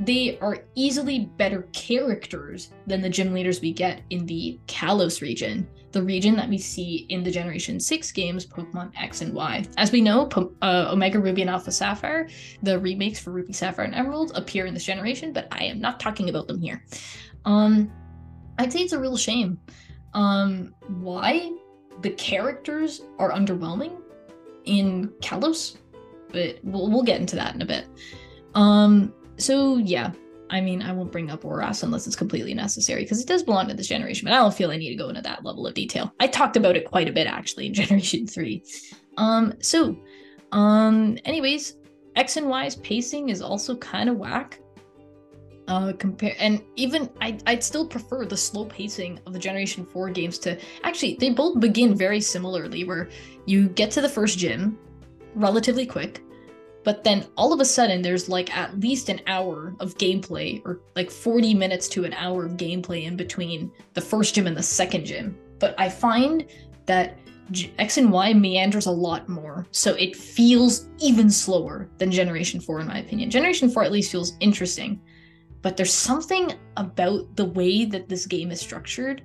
[0.00, 5.68] they are easily better characters than the gym leaders we get in the Kalos region,
[5.92, 9.66] the region that we see in the Generation 6 games, Pokemon X and Y.
[9.76, 12.28] As we know, po- uh, Omega Ruby and Alpha Sapphire,
[12.62, 16.00] the remakes for Ruby Sapphire and Emerald, appear in this generation, but I am not
[16.00, 16.82] talking about them here.
[17.44, 17.92] Um,
[18.58, 19.60] I'd say it's a real shame.
[20.14, 21.52] Um, why?
[22.00, 24.00] The characters are underwhelming
[24.64, 25.76] in Kalos,
[26.32, 27.86] but we'll, we'll get into that in a bit.
[28.54, 30.12] Um, so yeah,
[30.50, 33.68] I mean, I won't bring up Oras unless it's completely necessary because it does belong
[33.68, 35.74] to this generation, but I don't feel I need to go into that level of
[35.74, 36.12] detail.
[36.18, 38.62] I talked about it quite a bit actually in Generation 3.
[39.16, 39.96] Um, so,
[40.52, 41.76] um, anyways,
[42.16, 44.60] X and Y's pacing is also kind of whack.
[45.70, 50.10] Uh, compare and even I, I'd still prefer the slow pacing of the Generation 4
[50.10, 53.08] games to actually they both begin very similarly where
[53.46, 54.76] you get to the first gym
[55.36, 56.24] relatively quick
[56.82, 60.80] but then all of a sudden there's like at least an hour of gameplay or
[60.96, 64.62] like 40 minutes to an hour of gameplay in between the first gym and the
[64.64, 66.46] second gym but i find
[66.86, 67.16] that
[67.78, 72.80] x and y meanders a lot more so it feels even slower than generation 4
[72.80, 73.30] in my opinion.
[73.30, 75.00] Generation 4 at least feels interesting
[75.62, 79.22] but there's something about the way that this game is structured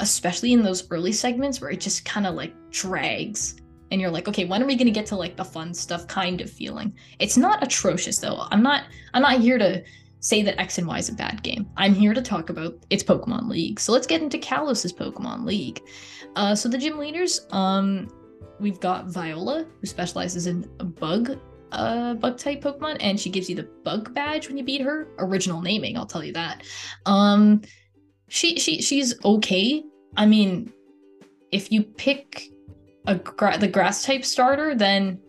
[0.00, 3.56] especially in those early segments where it just kind of like drags
[3.90, 6.40] and you're like okay when are we to get to like the fun stuff kind
[6.40, 6.92] of feeling?
[7.18, 8.46] It's not atrocious though.
[8.50, 9.82] I'm not i'm not here to
[10.20, 11.68] say that x and y is a bad game.
[11.76, 13.78] I'm here to talk about its pokemon league.
[13.78, 15.80] So let's get into kalos's pokemon league.
[16.34, 18.08] Uh, so the gym leaders um
[18.58, 20.62] we've got viola who specializes in
[21.00, 21.38] bug
[21.74, 25.08] uh, bug type Pokemon, and she gives you the bug badge when you beat her.
[25.18, 26.62] Original naming, I'll tell you that.
[27.06, 27.62] Um,
[28.28, 29.82] she she she's okay.
[30.16, 30.72] I mean,
[31.50, 32.48] if you pick
[33.06, 35.20] a gra- the grass type starter, then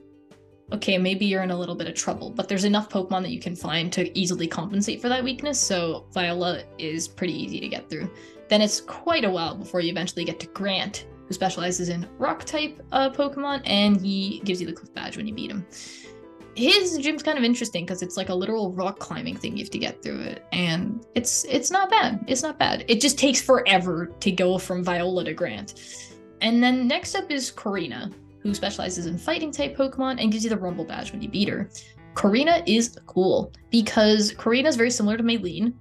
[0.74, 2.32] okay, maybe you're in a little bit of trouble.
[2.32, 5.60] But there's enough Pokemon that you can find to easily compensate for that weakness.
[5.60, 8.10] So Viola is pretty easy to get through.
[8.50, 12.44] Then it's quite a while before you eventually get to Grant, who specializes in rock
[12.44, 15.66] type uh, Pokemon, and he gives you the Cliff Badge when you beat him.
[16.56, 19.72] His gym's kind of interesting because it's like a literal rock climbing thing you have
[19.72, 22.24] to get through it, and it's it's not bad.
[22.28, 22.86] It's not bad.
[22.88, 25.74] It just takes forever to go from Viola to Grant.
[26.42, 30.50] And then next up is Korrina, who specializes in fighting type Pokemon and gives you
[30.50, 31.70] the Rumble Badge when you beat her.
[32.14, 35.74] Korrina is cool because Korrina is very similar to Maylene,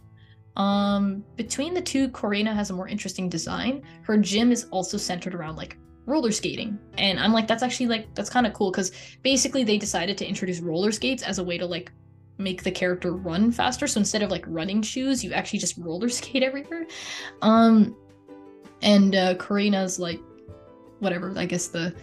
[0.57, 3.83] um, between the two, Korrina has a more interesting design.
[4.03, 5.77] Her gym is also centered around like
[6.07, 6.79] roller skating.
[6.99, 8.93] And I'm like, that's actually like that's kind of cool because
[9.23, 11.93] basically they decided to introduce roller skates as a way to like
[12.39, 13.87] make the character run faster.
[13.87, 16.87] So instead of like running shoes, you actually just roller skate everywhere.
[17.43, 17.97] Um
[18.83, 20.21] and uh Korrina's like
[20.99, 21.95] whatever, I guess the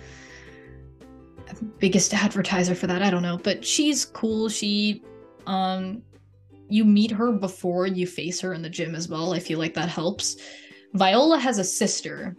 [1.79, 3.01] biggest advertiser for that.
[3.01, 3.37] I don't know.
[3.37, 4.49] But she's cool.
[4.49, 5.03] She
[5.45, 6.01] um
[6.69, 9.33] you meet her before you face her in the gym as well.
[9.33, 10.37] I feel like that helps.
[10.93, 12.35] Viola has a sister.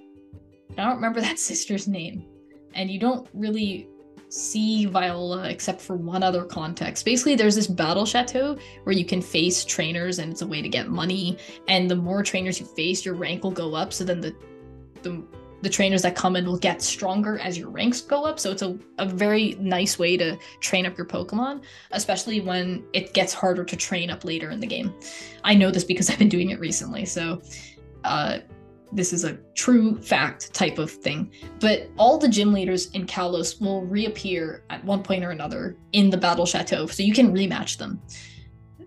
[0.78, 2.24] I don't remember that sister's name.
[2.74, 3.88] And you don't really
[4.28, 7.04] see Viola except for one other context.
[7.04, 10.68] Basically, there's this battle chateau where you can face trainers and it's a way to
[10.68, 11.36] get money.
[11.68, 13.92] And the more trainers you face, your rank will go up.
[13.92, 14.34] So then the
[15.02, 15.22] the
[15.62, 18.40] the trainers that come in will get stronger as your ranks go up.
[18.40, 21.62] So it's a, a very nice way to train up your Pokemon,
[21.92, 24.92] especially when it gets harder to train up later in the game.
[25.44, 27.04] I know this because I've been doing it recently.
[27.04, 27.40] So
[28.02, 28.38] uh,
[28.92, 31.32] this is a true fact type of thing.
[31.60, 36.10] But all the gym leaders in Kalos will reappear at one point or another in
[36.10, 36.86] the Battle Chateau.
[36.86, 38.00] So you can rematch them.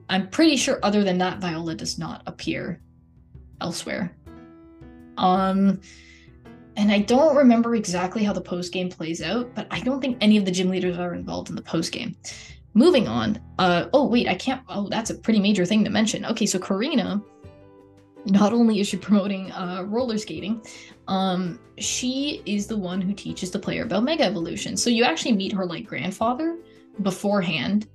[0.09, 2.81] I'm pretty sure other than that, Viola does not appear
[3.61, 4.15] elsewhere.
[5.17, 5.79] Um,
[6.77, 10.17] and I don't remember exactly how the post game plays out, but I don't think
[10.21, 12.15] any of the gym leaders are involved in the post game.
[12.73, 13.39] Moving on.
[13.57, 14.61] Uh oh wait, I can't.
[14.67, 16.25] Oh, that's a pretty major thing to mention.
[16.25, 17.23] Okay, so Korrina,
[18.25, 20.65] not only is she promoting uh, roller skating,
[21.07, 24.75] um, she is the one who teaches the player about Mega Evolution.
[24.77, 26.57] So you actually meet her like grandfather
[27.01, 27.87] beforehand,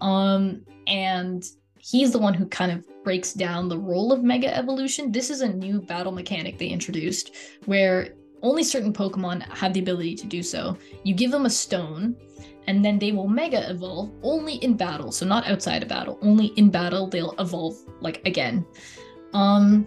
[0.00, 1.44] um, and
[1.78, 5.12] he's the one who kind of breaks down the role of Mega Evolution.
[5.12, 7.34] This is a new battle mechanic they introduced
[7.66, 10.76] where only certain Pokemon have the ability to do so.
[11.04, 12.16] You give them a stone,
[12.66, 15.10] and then they will Mega Evolve only in battle.
[15.10, 18.66] So not outside of battle, only in battle they'll evolve like again.
[19.32, 19.86] Um,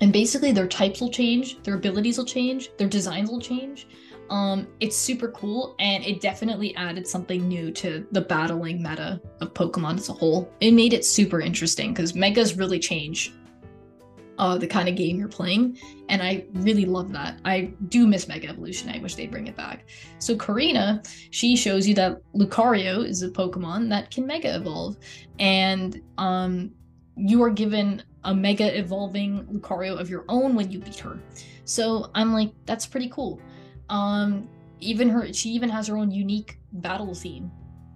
[0.00, 3.88] and basically their types will change, their abilities will change, their designs will change.
[4.30, 9.54] Um, it's super cool, and it definitely added something new to the battling meta of
[9.54, 10.52] Pokemon as a whole.
[10.60, 13.32] It made it super interesting because Megas really change
[14.38, 15.78] uh, the kind of game you're playing,
[16.10, 17.40] and I really love that.
[17.44, 18.90] I do miss Mega Evolution.
[18.90, 19.86] I wish they'd bring it back.
[20.18, 24.98] So Korrina, she shows you that Lucario is a Pokemon that can Mega Evolve,
[25.38, 26.70] and um,
[27.16, 31.18] you are given a Mega Evolving Lucario of your own when you beat her.
[31.64, 33.40] So I'm like, that's pretty cool.
[33.88, 34.48] Um,
[34.80, 37.50] even her, she even has her own unique battle theme.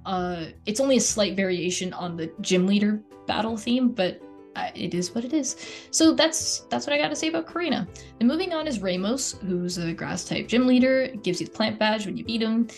[0.07, 4.23] Uh, it's only a slight variation on the gym leader battle theme, but
[4.57, 5.55] uh, it is what it is.
[5.91, 7.87] So that's that's what I got to say about Korrina.
[8.19, 11.09] And moving on is Ramos, who's a grass type gym leader.
[11.23, 12.69] Gives you the plant badge when you beat him,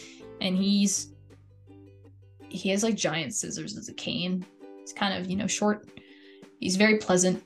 [0.40, 1.14] and he's
[2.48, 4.44] he has like giant scissors as a cane.
[4.80, 5.88] He's kind of you know short.
[6.61, 7.42] He's very pleasant,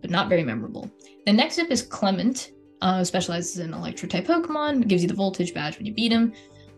[0.00, 0.90] but not very memorable.
[1.26, 2.52] The next up is Clemont,
[2.82, 6.32] uh, specializes in electric type Pokemon, gives you the voltage badge when you beat him.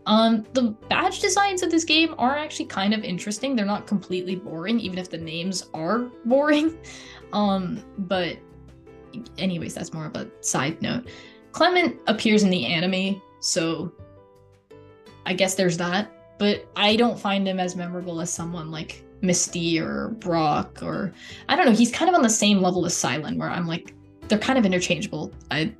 [0.07, 3.55] Um, the badge designs of this game are actually kind of interesting.
[3.55, 6.79] They're not completely boring, even if the names are boring.
[7.33, 8.39] Um, but
[9.37, 11.09] anyways, that's more of a side note.
[11.53, 13.93] Clemont appears in the anime, so
[15.27, 16.11] I guess there's that.
[16.39, 21.13] But I don't find him as memorable as someone like Misty or Brock or
[21.49, 21.73] I don't know.
[21.73, 23.95] He's kind of on the same level as Cilan, where I'm like,
[24.29, 25.33] they're kind of interchangeable.
[25.51, 25.75] I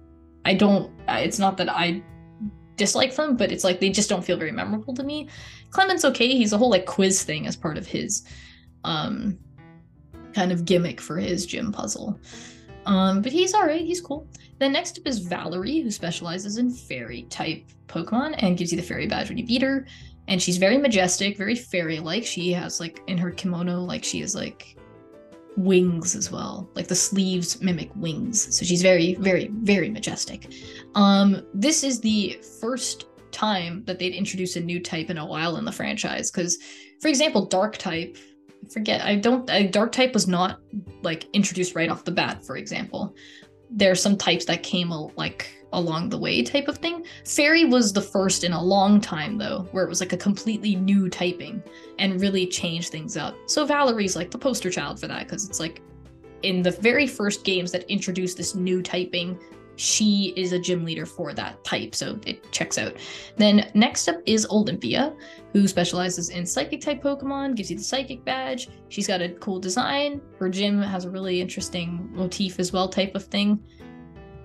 [0.45, 0.91] I don't.
[1.09, 2.03] It's not that I
[2.77, 5.29] dislike them, but it's like they just don't feel very memorable to me.
[5.71, 6.29] Clemont's okay.
[6.29, 8.25] He's a whole like quiz thing as part of his
[8.85, 9.39] um
[10.35, 12.19] kind of gimmick for his gym puzzle.
[12.87, 13.85] Um, but he's all right.
[13.85, 14.27] He's cool.
[14.59, 18.87] Then next up is Valerie, who specializes in fairy type Pokemon and gives you the
[18.87, 19.87] fairy badge when you beat her.
[20.29, 22.25] And she's very majestic, very fairy like.
[22.25, 24.77] She has like in her kimono, like she is like
[25.57, 26.71] wings as well.
[26.75, 28.57] Like the sleeves mimic wings.
[28.57, 30.53] So she's very, very, very majestic.
[30.95, 35.57] Um, this is the first time that they'd introduce a new type in a while
[35.57, 36.31] in the franchise.
[36.31, 36.59] Because,
[37.01, 38.17] for example, dark type,
[38.65, 40.61] I forget, I don't, uh, dark type was not
[41.03, 43.15] like introduced right off the bat, for example.
[43.71, 47.05] There are some types that came like along the way type of thing.
[47.25, 50.77] Fairy was the first in a long time though, where it was like a completely
[50.77, 51.63] new typing
[51.99, 53.37] and really changed things up.
[53.47, 55.83] So Valerie's like the poster child for that because it's like
[56.43, 59.39] in the very first games that introduced this new typing,
[59.77, 62.97] she is a gym leader for that type, so it checks out.
[63.37, 65.15] Then next up is Olympia,
[65.53, 68.69] who specializes in psychic type Pokemon, gives you the psychic badge.
[68.89, 70.21] She's got a cool design.
[70.39, 73.63] Her gym has a really interesting motif as well, type of thing.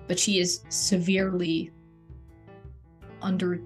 [0.06, 1.70] But she is severely
[3.22, 3.60] under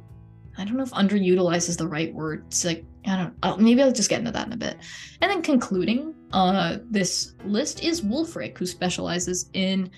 [0.59, 2.45] I don't know if underutilized is the right word.
[2.49, 3.35] It's like I don't.
[3.45, 4.77] Oh, maybe I'll just get into that in a bit.
[5.23, 9.91] And then concluding uh, this list is Wulfric, who specializes in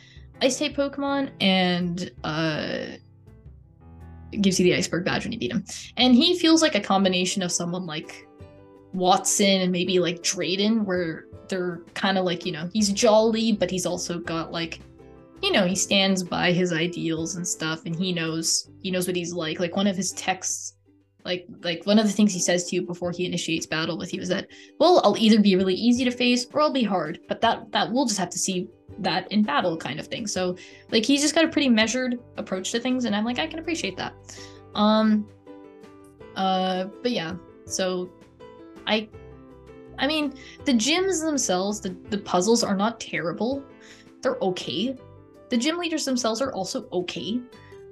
[0.43, 2.97] Ice type Pokemon and uh,
[4.41, 5.65] gives you the Iceberg badge when you beat him.
[5.97, 8.29] And he feels like a combination of someone like
[8.95, 13.71] Wattson and maybe like Drayden, where they're kind of like you know he's jolly, but
[13.71, 14.81] he's also got like
[15.43, 19.17] you know he stands by his ideals and stuff, and he knows he knows what
[19.17, 19.61] he's like.
[19.61, 20.75] Like one of his texts
[21.25, 24.15] like like one of the things he says to you before he initiates battle with
[24.15, 24.47] you is that
[24.79, 27.93] well i'll either be really easy to face or i'll be hard but that that
[27.93, 30.27] we'll just have to see that in battle kind of thing.
[30.27, 30.57] So
[30.91, 33.59] like he's just got a pretty measured approach to things and i'm like i can
[33.59, 34.15] appreciate that.
[34.75, 35.27] Um
[36.37, 37.35] uh but yeah
[37.65, 38.11] so
[38.87, 39.09] i
[39.99, 40.33] i mean
[40.65, 43.65] the gyms themselves the, the puzzles are not terrible.
[44.23, 44.97] They're okay
[45.51, 47.41] the gym leaders themselves are also okay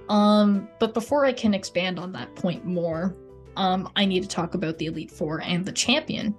[0.08, 3.14] um, but before I can expand on that point more,
[3.56, 6.34] um, I need to talk about the Elite Four and the champion.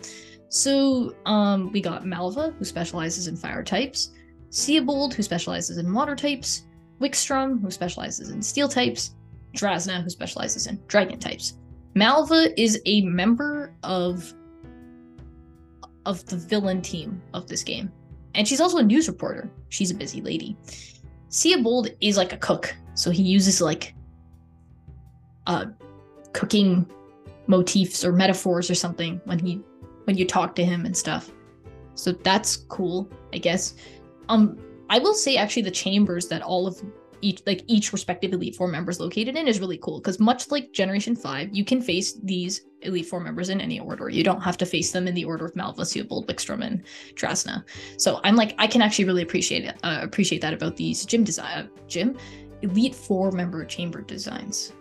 [0.50, 4.12] So um, we got Malva, who specializes in fire types,
[4.50, 6.64] Siebold, who specializes in water types,
[7.00, 9.12] Wikstrom, who specializes in steel types,
[9.54, 11.54] Drasna, who specializes in dragon types.
[11.94, 14.34] Malva is a member of
[16.06, 17.92] of the villain team of this game.
[18.34, 19.52] And she's also a news reporter.
[19.68, 20.58] She's a busy lady.
[21.30, 22.76] Siebold is like a cook.
[22.96, 23.96] So he uses like
[25.48, 25.66] uh
[26.34, 26.90] cooking
[27.48, 29.62] motifs or metaphors or something when he
[30.04, 31.32] when you talk to him and stuff.
[31.96, 33.76] So that's cool, I guess.
[34.28, 34.58] Um
[34.90, 36.82] I will say actually the chambers that all of
[37.22, 40.72] each like each respective elite four members located in is really cool because much like
[40.72, 44.10] generation 5 you can face these elite four members in any order.
[44.10, 46.84] You don't have to face them in the order of malva Siebold, Wikstrom and
[47.16, 47.64] drasna.
[47.98, 51.24] So i'm like i can actually really appreciate it uh, appreciate that about these gym
[51.24, 52.18] design uh, gym
[52.62, 54.74] elite four member chamber designs.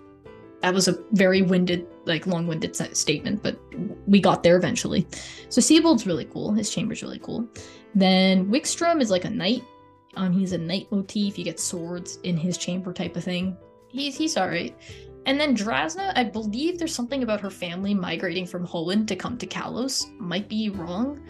[0.61, 3.59] That was a very winded like long-winded statement but
[4.07, 5.07] we got there eventually.
[5.49, 6.53] So Siebold's really cool.
[6.53, 7.49] His chamber's really cool.
[7.95, 9.63] Then Wikstrom is like a knight
[10.19, 11.39] um, he's a knight motif.
[11.39, 13.57] You get swords in his chamber type of thing.
[13.89, 14.77] He's he's alright.
[15.27, 19.39] And then Drasna, I believe there's something about her family migrating from Holland to come
[19.39, 20.05] to Kalos.
[20.19, 21.25] Might be wrong,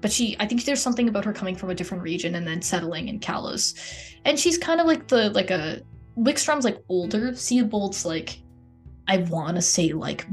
[0.00, 2.60] but she I think there's something about her coming from a different region and then
[2.60, 3.78] settling in Kalos.
[4.24, 5.80] And she's kind of like the like a
[6.18, 7.36] Wikstrom's like older.
[7.36, 8.40] Siebold's like
[9.06, 10.26] I want to say like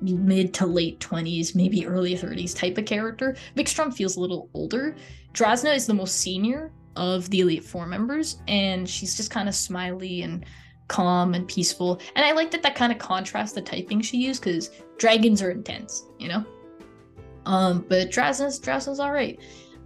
[0.00, 3.34] mid to late 20s, maybe early 30s type of character.
[3.56, 4.94] Wickstrom feels a little older.
[5.32, 9.54] Drasna is the most senior, of the Elite Four members, and she's just kind of
[9.54, 10.44] smiley and
[10.88, 12.00] calm and peaceful.
[12.14, 15.50] And I like that that kind of contrasts the typing she used because dragons are
[15.50, 16.44] intense, you know.
[17.46, 19.38] Um, but Drasna's Drasna's all right.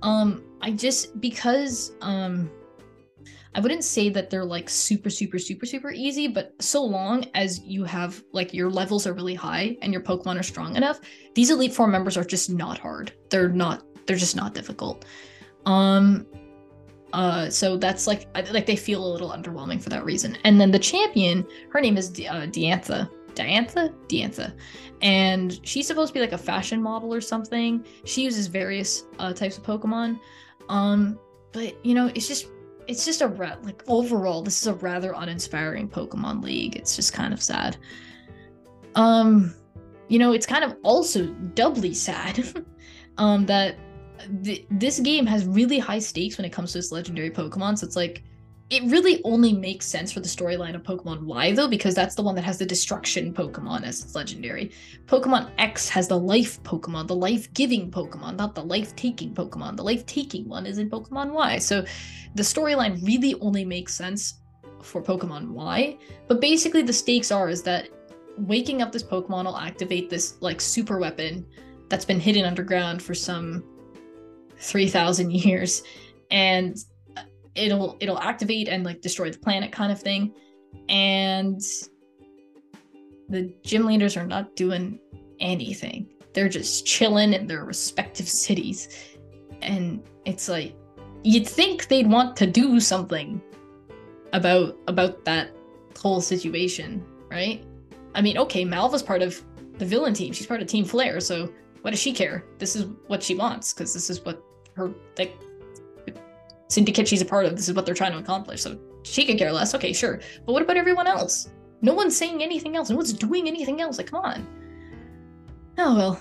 [0.03, 2.51] Um, I just because um,
[3.55, 7.61] I wouldn't say that they're like super super super super easy, but so long as
[7.61, 11.01] you have like your levels are really high and your Pokemon are strong enough,
[11.35, 13.13] these Elite Four members are just not hard.
[13.31, 13.85] They're not.
[14.07, 15.05] They're just not difficult.
[15.67, 16.27] Um,
[17.13, 20.37] uh, so that's like like they feel a little underwhelming for that reason.
[20.45, 23.11] And then the champion, her name is uh, Diantha.
[23.35, 23.95] Diantha?
[24.09, 24.53] Diantha.
[25.01, 27.87] And she's supposed to be like a fashion model or something.
[28.05, 30.19] She uses various uh, types of Pokemon.
[30.69, 31.19] Um,
[31.53, 32.49] but you know, it's just
[32.89, 36.77] it's just a ra- like overall, this is a rather uninspiring Pokemon League.
[36.77, 37.77] It's just kind of sad.
[38.95, 39.55] Um,
[40.09, 42.45] you know, it's kind of also doubly sad
[43.19, 43.79] um that
[44.43, 47.79] th- this game has really high stakes when it comes to its legendary Pokemon.
[47.79, 48.23] So it's like
[48.71, 52.23] it really only makes sense for the storyline of Pokemon Y though, because that's the
[52.23, 54.73] one that has the destruction Pokemon as its legendary.
[55.07, 59.77] Pokemon X has the life Pokemon, the life-giving Pokemon, not the life-taking Pokemon.
[59.77, 61.59] The life-taking one is in Pokemon Y.
[61.59, 61.85] So
[62.35, 64.35] the storyline really only makes sense
[64.83, 65.97] for Pokemon Y.
[66.27, 67.89] But basically the stakes are is that
[68.37, 71.47] waking up this Pokemon will activate this like super weapon
[71.89, 73.65] that's been hidden underground for some
[74.61, 75.83] 3000 years
[76.31, 76.77] and
[77.59, 80.33] it'll it'll activate and like destroy the planet kind of thing.
[80.89, 81.61] And
[83.29, 84.99] the gym leaders are not doing
[85.41, 86.09] anything.
[86.33, 88.89] They're just chilling in their respective cities.
[89.61, 90.75] And it's like
[91.25, 93.43] you'd think they'd want to do something
[94.33, 95.51] about about that
[95.99, 97.65] whole situation right?
[98.15, 99.43] I mean okay malva's part of
[99.79, 100.33] the villain team.
[100.33, 101.53] She's part of team flare so
[101.83, 102.45] what does she care?
[102.59, 104.43] This is what she wants because this is what
[104.79, 105.37] her like
[106.69, 107.57] syndicate she's a part of.
[107.57, 108.63] This is what they're trying to accomplish.
[108.63, 109.75] So she could care less.
[109.75, 110.21] Okay, sure.
[110.47, 111.51] But what about everyone else?
[111.83, 112.91] No one's saying anything else.
[112.91, 113.99] No one's doing anything else.
[113.99, 114.47] Like, come on.
[115.79, 116.21] Oh well.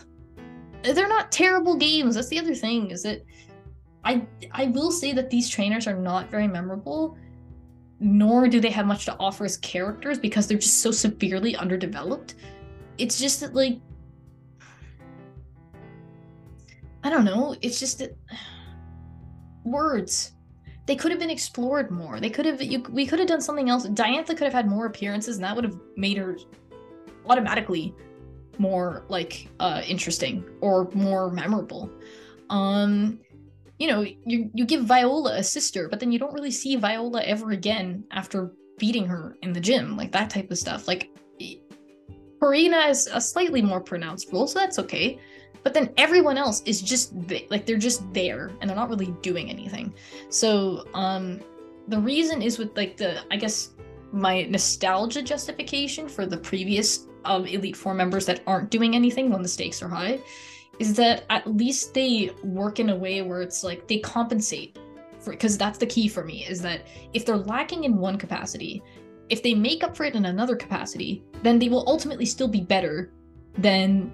[0.83, 2.15] They're not terrible games.
[2.15, 3.21] That's the other thing, is that
[4.03, 7.17] I I will say that these trainers are not very memorable,
[7.99, 12.35] nor do they have much to offer as characters because they're just so severely underdeveloped.
[12.97, 13.79] It's just that like
[17.07, 18.17] I don't know, it's just that
[19.63, 20.33] words
[20.87, 22.19] they could have been explored more.
[22.19, 23.87] They could have you, we could have done something else.
[23.87, 26.37] Diantha could have had more appearances, and that would have made her
[27.25, 27.93] automatically
[28.57, 31.89] more like uh interesting or more memorable.
[32.49, 33.19] Um
[33.79, 37.21] you know, you you give Viola a sister, but then you don't really see Viola
[37.23, 40.89] ever again after beating her in the gym, like that type of stuff.
[40.89, 41.09] Like
[42.41, 45.19] Korrina is a slightly more pronounced role, so that's okay
[45.67, 47.11] but then everyone else is just
[47.49, 49.93] like they're just there and they're not really doing anything.
[50.29, 51.41] So um
[51.89, 53.71] the reason is with like the i guess
[54.11, 59.41] my nostalgia justification for the previous um, elite four members that aren't doing anything when
[59.41, 60.19] the stakes are high
[60.79, 64.77] is that at least they work in a way where it's like they compensate
[65.19, 66.81] for because that's the key for me is that
[67.13, 68.81] if they're lacking in one capacity
[69.29, 72.61] if they make up for it in another capacity then they will ultimately still be
[72.61, 73.11] better
[73.57, 74.13] than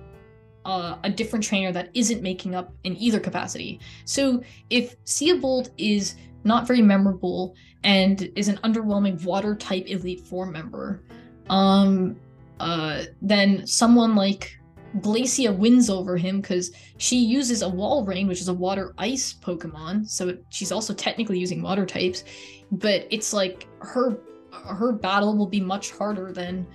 [0.66, 3.80] uh, a different trainer that isn't making up in either capacity.
[4.05, 10.45] So if Siebold is not very memorable and is an underwhelming water type elite four
[10.45, 11.03] member,
[11.49, 12.16] um,
[12.59, 14.57] uh, then someone like
[14.99, 20.07] Glacia wins over him because she uses a Walrein, which is a water ice Pokemon.
[20.07, 22.24] So she's also technically using water types,
[22.72, 24.18] but it's like her
[24.51, 26.66] her battle will be much harder than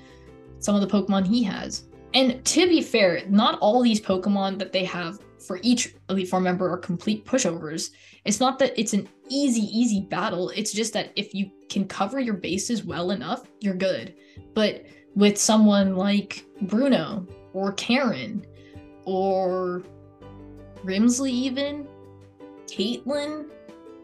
[0.59, 1.88] some of the Pokemon he has.
[2.15, 6.41] And to be fair, not all these Pokemon that they have for each Elite Four
[6.41, 7.91] member are complete pushovers.
[8.25, 10.51] It's not that it's an easy, easy battle.
[10.51, 14.15] It's just that if you can cover your bases well enough, you're good.
[14.55, 14.85] But
[15.15, 18.47] with someone like Bruno or Karen
[19.05, 19.83] or
[20.85, 21.87] Grimsley, even
[22.67, 23.49] Caitlin,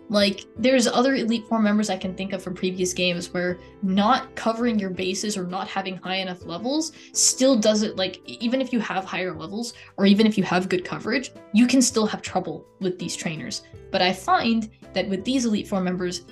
[0.09, 4.35] like, there's other Elite Four members I can think of from previous games where not
[4.35, 8.81] covering your bases or not having high enough levels still doesn't, like, even if you
[8.81, 12.67] have higher levels or even if you have good coverage, you can still have trouble
[12.81, 13.63] with these trainers.
[13.91, 16.23] But I find that with these Elite Four members,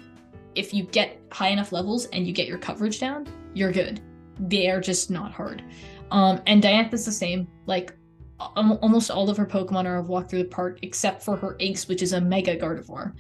[0.54, 4.00] if you get high enough levels and you get your coverage down, you're good.
[4.38, 5.64] They are just not hard.
[6.10, 7.48] Um, and Diantha's the same.
[7.66, 7.94] Like,
[8.38, 12.02] almost all of her Pokemon are walk through the park except for her Ace, which
[12.02, 13.14] is a Mega Gardevoir.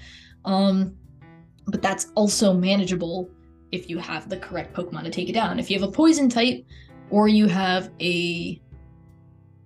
[0.44, 0.96] Um,
[1.66, 3.30] but that's also manageable
[3.70, 5.58] if you have the correct Pokemon to take it down.
[5.58, 6.64] If you have a poison type,
[7.10, 8.60] or you have a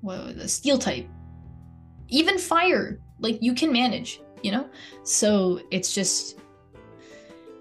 [0.00, 1.06] what a steel type,
[2.08, 4.68] even fire, like you can manage, you know.
[5.02, 6.38] So it's just,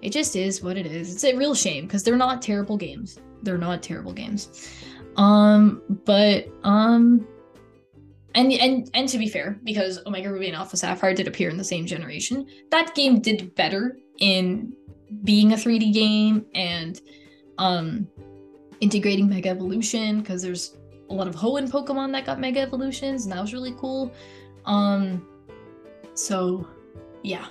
[0.02, 1.12] it just is what it is.
[1.12, 3.18] It's a real shame because they're not terrible games.
[3.42, 4.70] They're not terrible games.
[5.16, 7.26] Um, but um,
[8.36, 11.56] and and and to be fair, because Omega Ruby and Alpha Sapphire did appear in
[11.56, 14.72] the same generation, that game did better in
[15.24, 17.00] being a 3D game and
[17.58, 18.06] um
[18.80, 20.76] integrating Mega Evolution because there's
[21.08, 24.12] a lot of Hoenn Pokemon that got Mega Evolutions, and that was really cool.
[24.66, 25.26] Um
[26.14, 26.68] so
[27.22, 27.46] yeah.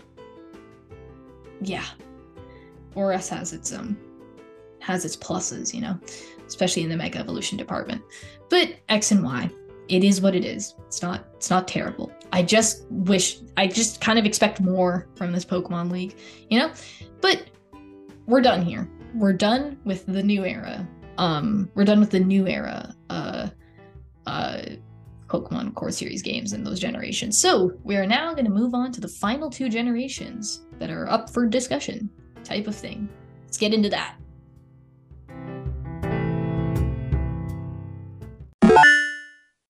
[1.62, 1.86] Yeah.
[2.96, 3.98] ORAS has its um
[4.80, 6.00] has its pluses, you know,
[6.46, 8.04] especially in the Mega Evolution department.
[8.50, 9.50] But X and Y,
[9.90, 10.76] it is what it is.
[10.88, 12.12] It's not it's not terrible.
[12.32, 16.18] I just wish I just kind of expect more from this Pokemon League,
[16.50, 16.72] you know?
[17.22, 17.50] But
[18.26, 18.90] we're done here.
[19.14, 20.88] We're done with the new era.
[21.18, 23.50] Um we're done with the new era uh
[24.26, 24.62] uh
[25.28, 27.38] Pokemon Core Series games in those generations.
[27.38, 31.10] So, we are now going to move on to the final two generations that are
[31.10, 32.10] up for discussion
[32.44, 33.10] type of thing.
[33.44, 34.18] Let's get into that.